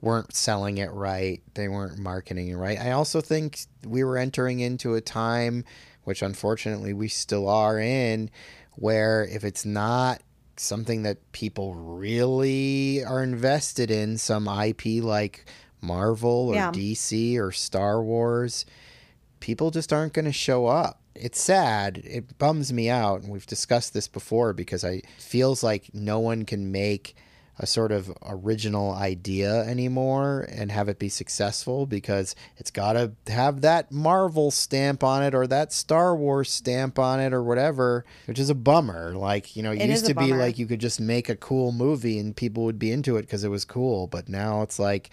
[0.03, 1.41] weren't selling it right.
[1.53, 2.77] They weren't marketing it right.
[2.77, 5.63] I also think we were entering into a time,
[6.03, 8.29] which unfortunately we still are in,
[8.73, 10.21] where if it's not
[10.57, 15.45] something that people really are invested in, some IP like
[15.79, 16.71] Marvel or Yeah.
[16.71, 18.65] DC or Star Wars,
[19.39, 20.99] people just aren't going to show up.
[21.15, 22.01] It's sad.
[22.03, 23.21] It bums me out.
[23.21, 27.15] And we've discussed this before because I it feels like no one can make
[27.59, 33.11] a sort of original idea anymore and have it be successful because it's got to
[33.31, 38.05] have that Marvel stamp on it or that Star Wars stamp on it or whatever,
[38.25, 39.13] which is a bummer.
[39.13, 41.71] Like, you know, it, It used to be like you could just make a cool
[41.71, 45.11] movie and people would be into it because it was cool, but now it's like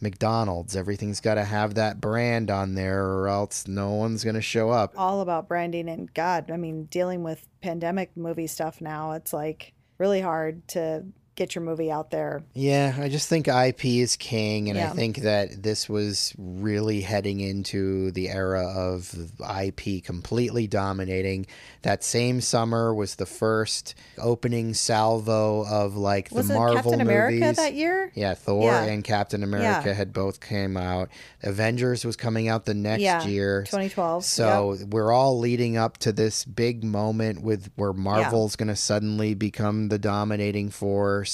[0.00, 0.76] McDonald's.
[0.76, 4.70] Everything's got to have that brand on there or else no one's going to show
[4.70, 4.92] up.
[4.96, 9.72] all about branding and God, I mean, dealing with pandemic movie stuff now, it's like
[9.96, 11.04] really hard to
[11.38, 12.42] get your movie out there.
[12.52, 17.40] Yeah, I just think IP is king, and I think that this was really heading
[17.40, 21.46] into the era of IP completely dominating.
[21.82, 27.00] That same summer was the first opening salvo of like the Was it Marvel Captain
[27.00, 27.56] America movies.
[27.56, 28.10] that year?
[28.14, 28.82] Yeah, Thor Yeah.
[28.84, 29.94] and Captain America Yeah.
[29.94, 31.08] had both came out.
[31.42, 33.62] Avengers was coming out the next Yeah, year.
[33.62, 34.24] 2012.
[34.24, 34.88] So Yep.
[34.88, 39.88] we're all leading up to this big moment with where Marvel's going to suddenly become
[39.88, 41.27] the dominating force.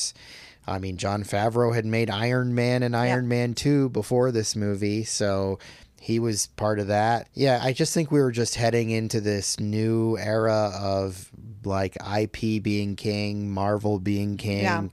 [0.67, 5.05] I mean, Jon Favreau had made Iron Man and Iron Man 2 before this movie,
[5.05, 5.59] so
[6.01, 7.29] he was part of that.
[7.35, 11.31] Yeah, I just think we were just heading into this new era of
[11.65, 14.63] like IP being king, Marvel being king.
[14.63, 14.85] Yeah.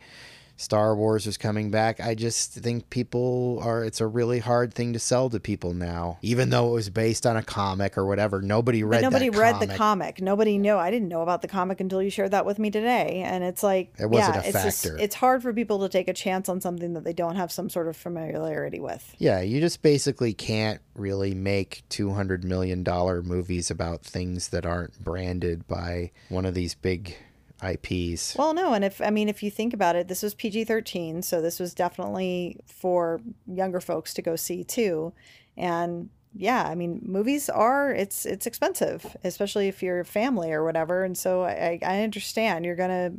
[0.61, 1.99] Star Wars was coming back.
[1.99, 6.19] I just think people are, it's a really hard thing to sell to people now.
[6.21, 9.53] Even though it was based on a comic or whatever, nobody read But nobody read
[9.53, 9.69] comic.
[9.69, 10.21] the comic.
[10.21, 10.75] Nobody knew.
[10.75, 13.23] I didn't know about the comic until you shared that with me today.
[13.25, 16.07] And it's like, It wasn't yeah, a it's just, it's hard for people to take
[16.07, 19.15] a chance on something that they don't have some sort of familiarity with.
[19.17, 22.83] Yeah, you just basically can't really make $200 million
[23.25, 27.15] movies about things that aren't branded by one of these big
[27.63, 28.35] IPs.
[28.37, 31.21] Well, no, and if I mean, if you think about it, this was PG thirteen,
[31.21, 35.13] so this was definitely for younger folks to go see too.
[35.57, 40.63] And yeah, I mean, movies are it's it's expensive, especially if you're a family or
[40.63, 41.03] whatever.
[41.03, 43.11] And so I, I understand you're gonna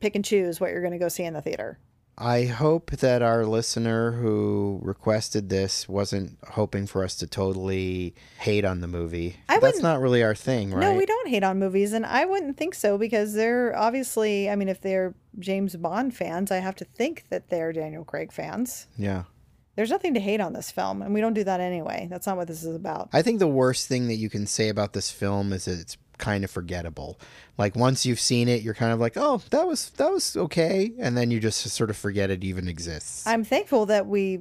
[0.00, 1.78] pick and choose what you're gonna go see in the theater.
[2.20, 8.66] I hope that our listener who requested this wasn't hoping for us to totally hate
[8.66, 9.36] on the movie.
[9.48, 10.80] I That's not really our thing, right?
[10.82, 14.50] No, we don't hate on movies, and I wouldn't think so because they're obviously.
[14.50, 18.32] I mean, if they're James Bond fans, I have to think that they're Daniel Craig
[18.32, 18.86] fans.
[18.98, 19.22] Yeah.
[19.76, 22.06] There's nothing to hate on this film, and we don't do that anyway.
[22.10, 23.08] That's not what this is about.
[23.14, 25.96] I think the worst thing that you can say about this film is that it's
[26.20, 27.18] kind of forgettable.
[27.58, 30.92] Like once you've seen it, you're kind of like, "Oh, that was that was okay,"
[30.98, 33.26] and then you just sort of forget it even exists.
[33.26, 34.40] I'm thankful that we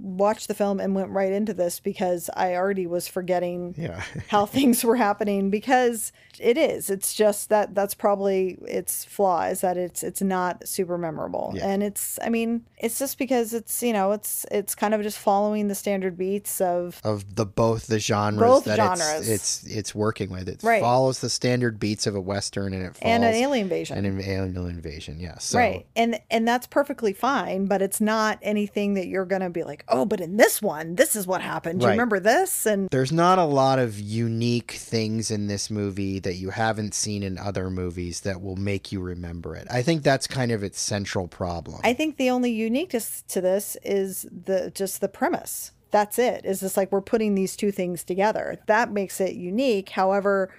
[0.00, 4.02] watched the film and went right into this because I already was forgetting yeah.
[4.28, 6.90] how things were happening because it is.
[6.90, 11.52] It's just that that's probably its flaw is that it's it's not super memorable.
[11.54, 11.68] Yeah.
[11.68, 15.18] And it's I mean, it's just because it's, you know, it's it's kind of just
[15.18, 19.28] following the standard beats of of the both the genres Both that genres.
[19.28, 20.48] It's, it's it's working with.
[20.48, 20.80] It Right.
[20.82, 23.96] follows the standard beats of a western and it follows and an alien invasion.
[23.96, 25.18] and an alien invasion.
[25.20, 25.38] Yeah.
[25.38, 25.86] So right.
[25.96, 29.75] And and that's perfectly fine, but it's not anything that you're going to be like,
[29.88, 31.80] "Oh, but in this one, this is what happened.
[31.80, 36.18] Do you remember this?" And there's not a lot of unique things in this movie
[36.20, 39.66] that you haven't seen in other movies that will make you remember it.
[39.70, 41.80] I think that's kind of its central problem.
[41.84, 45.72] I think the only uniqueness to this is the just the premise.
[45.90, 46.44] That's it.
[46.44, 48.58] Is just like we're putting these two things together.
[48.66, 49.90] That makes it unique.
[49.90, 50.50] However,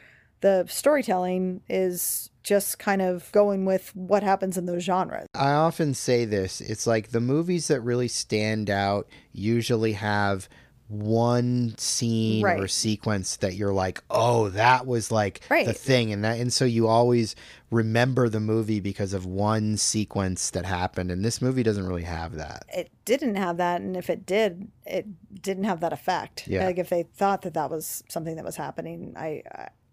[0.41, 5.28] the storytelling is just kind of going with what happens in those genres.
[5.36, 10.48] I often say this it's like the movies that really stand out usually have
[10.88, 16.40] one scene or sequence that you're like, oh, that was like the thing, and that,
[16.40, 17.36] and so you always
[17.69, 22.36] remember the movie because of one sequence that happened, and this movie doesn't really have
[22.36, 22.64] that.
[22.74, 25.06] It didn't have that, and if it did, it
[25.41, 26.48] didn't have that effect.
[26.48, 26.65] Yeah.
[26.65, 29.44] Like if they thought that that was something that was happening, I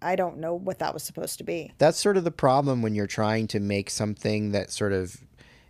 [0.05, 1.73] I, don't know what that was supposed to be.
[1.79, 5.17] That's sort of the problem when you're trying to make something that sort of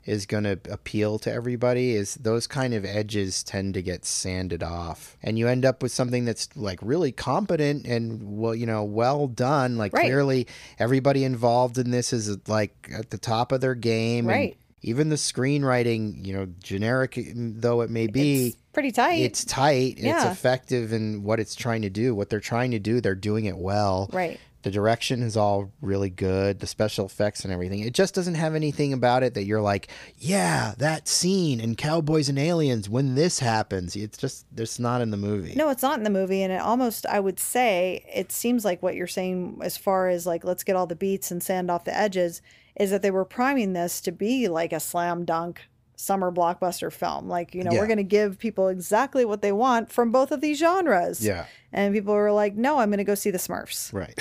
[0.05, 4.63] is going to appeal to everybody is those kind of edges tend to get sanded
[4.63, 8.85] off and you end up with something that's like really competent and well you know
[8.85, 10.05] well done like Right.
[10.05, 10.47] clearly
[10.79, 14.57] everybody involved in this is like at the top of their game and Right.
[14.85, 19.21] Even the screenwriting you know generic though it may be It's pretty tight.
[19.21, 23.01] it's tight it's effective in what it's trying to do what they're trying to do
[23.01, 24.39] they're doing it well right.
[24.63, 27.81] The direction is all really good, the special effects and everything.
[27.81, 32.31] It just doesn't have anything about it that you're like, yeah, that scene in Cowboys
[32.31, 33.95] and Aliens when this happens.
[33.95, 35.53] It's just, it's not in the movie.
[35.55, 36.43] No, it's not in the movie.
[36.43, 40.27] And it almost, I would say, it seems like what you're saying as far as
[40.27, 42.41] like, let's get all the beats and sand off the edges,
[42.77, 45.63] is that they were priming this to be like a slam dunk
[45.97, 47.29] summer blockbuster film.
[47.29, 47.79] Like, you know, Yeah.
[47.79, 51.25] we're going to give people exactly what they want from both of these genres.
[51.25, 53.93] Yeah, And people were like, no, I'm going to go see the Smurfs.
[53.95, 54.19] right.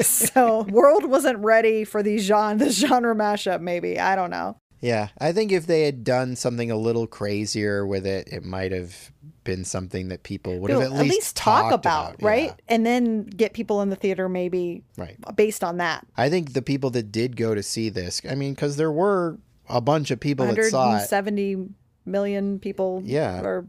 [0.04, 4.00] so world wasn't ready for the genre, this genre mashup, maybe.
[4.00, 4.56] I don't know.
[4.84, 8.72] Yeah, I think if they had done something a little crazier with it, it might
[8.72, 9.10] have
[9.44, 12.26] been something that people would have At at least, least, talk talked about, yeah.
[12.26, 12.52] right?
[12.68, 15.16] And then get people in the theater maybe Right.
[15.36, 16.06] based on that.
[16.16, 19.38] I think the people that did go to see this, I mean, because there were
[19.68, 21.04] a bunch of people that saw it.
[21.10, 21.68] 170
[22.06, 23.40] million people Yeah.
[23.42, 23.66] or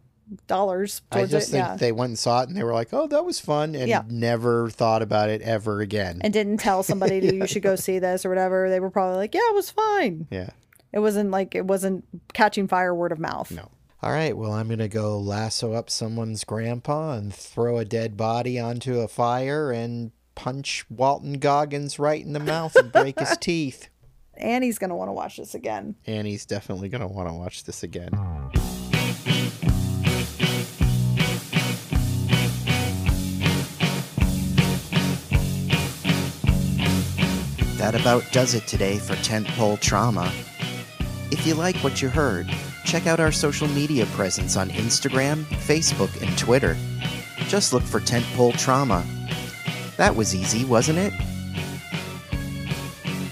[0.48, 1.52] dollars I just it.
[1.52, 1.76] think Yeah.
[1.76, 4.04] they went and saw it and they were like, oh, that was fun, and Yeah.
[4.10, 6.20] never thought about it ever again.
[6.22, 8.70] and didn't tell somebody to, you should go see this or whatever.
[8.70, 10.28] They were probably like, yeah, it was fine.
[10.32, 10.50] yeah.
[10.96, 13.52] It wasn't like it wasn't catching fire word of mouth.
[13.52, 13.70] No.
[14.02, 18.16] All right, well, I'm going to go lasso up someone's grandpa and throw a dead
[18.16, 23.36] body onto a fire and punch Walton Goggins right in the mouth and break his
[23.42, 23.90] teeth.
[24.38, 25.96] Annie's going to want to watch this again.
[26.08, 28.12] And he's definitely going to want to watch this again.
[37.78, 40.32] That about does it today for Tentpole Trauma.
[41.32, 42.48] If you like what you heard,
[42.84, 46.78] check out our social media presence on Instagram, Facebook, and Twitter.
[47.48, 49.06] Just look for Tentpole Trauma.
[49.98, 51.14] That was easy, wasn't it?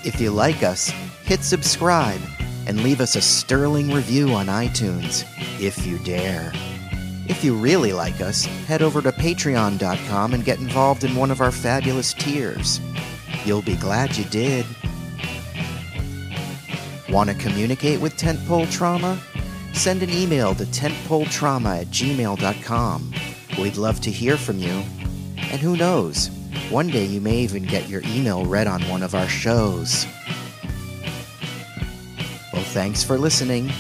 [0.06, 0.90] If you like us,
[1.24, 2.20] hit subscribe
[2.68, 5.26] and leave us a sterling review on iTunes,
[5.62, 6.52] if you dare.
[7.28, 11.42] If you really like us, head over to patreon.com and get involved in one of
[11.42, 12.82] our fabulous tiers.
[13.46, 14.66] You'll be glad you did.
[17.14, 19.22] Want to communicate with Tentpole Trauma?
[19.74, 23.14] Send an email to tentpoletrauma at gmail.com.
[23.60, 24.84] We'd love to hear from you.
[25.38, 26.32] And who knows,
[26.72, 30.08] one day you may even get your email read on one of our shows.
[32.52, 33.72] Well, thanks for listening,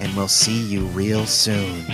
[0.00, 1.84] and we'll see you real soon.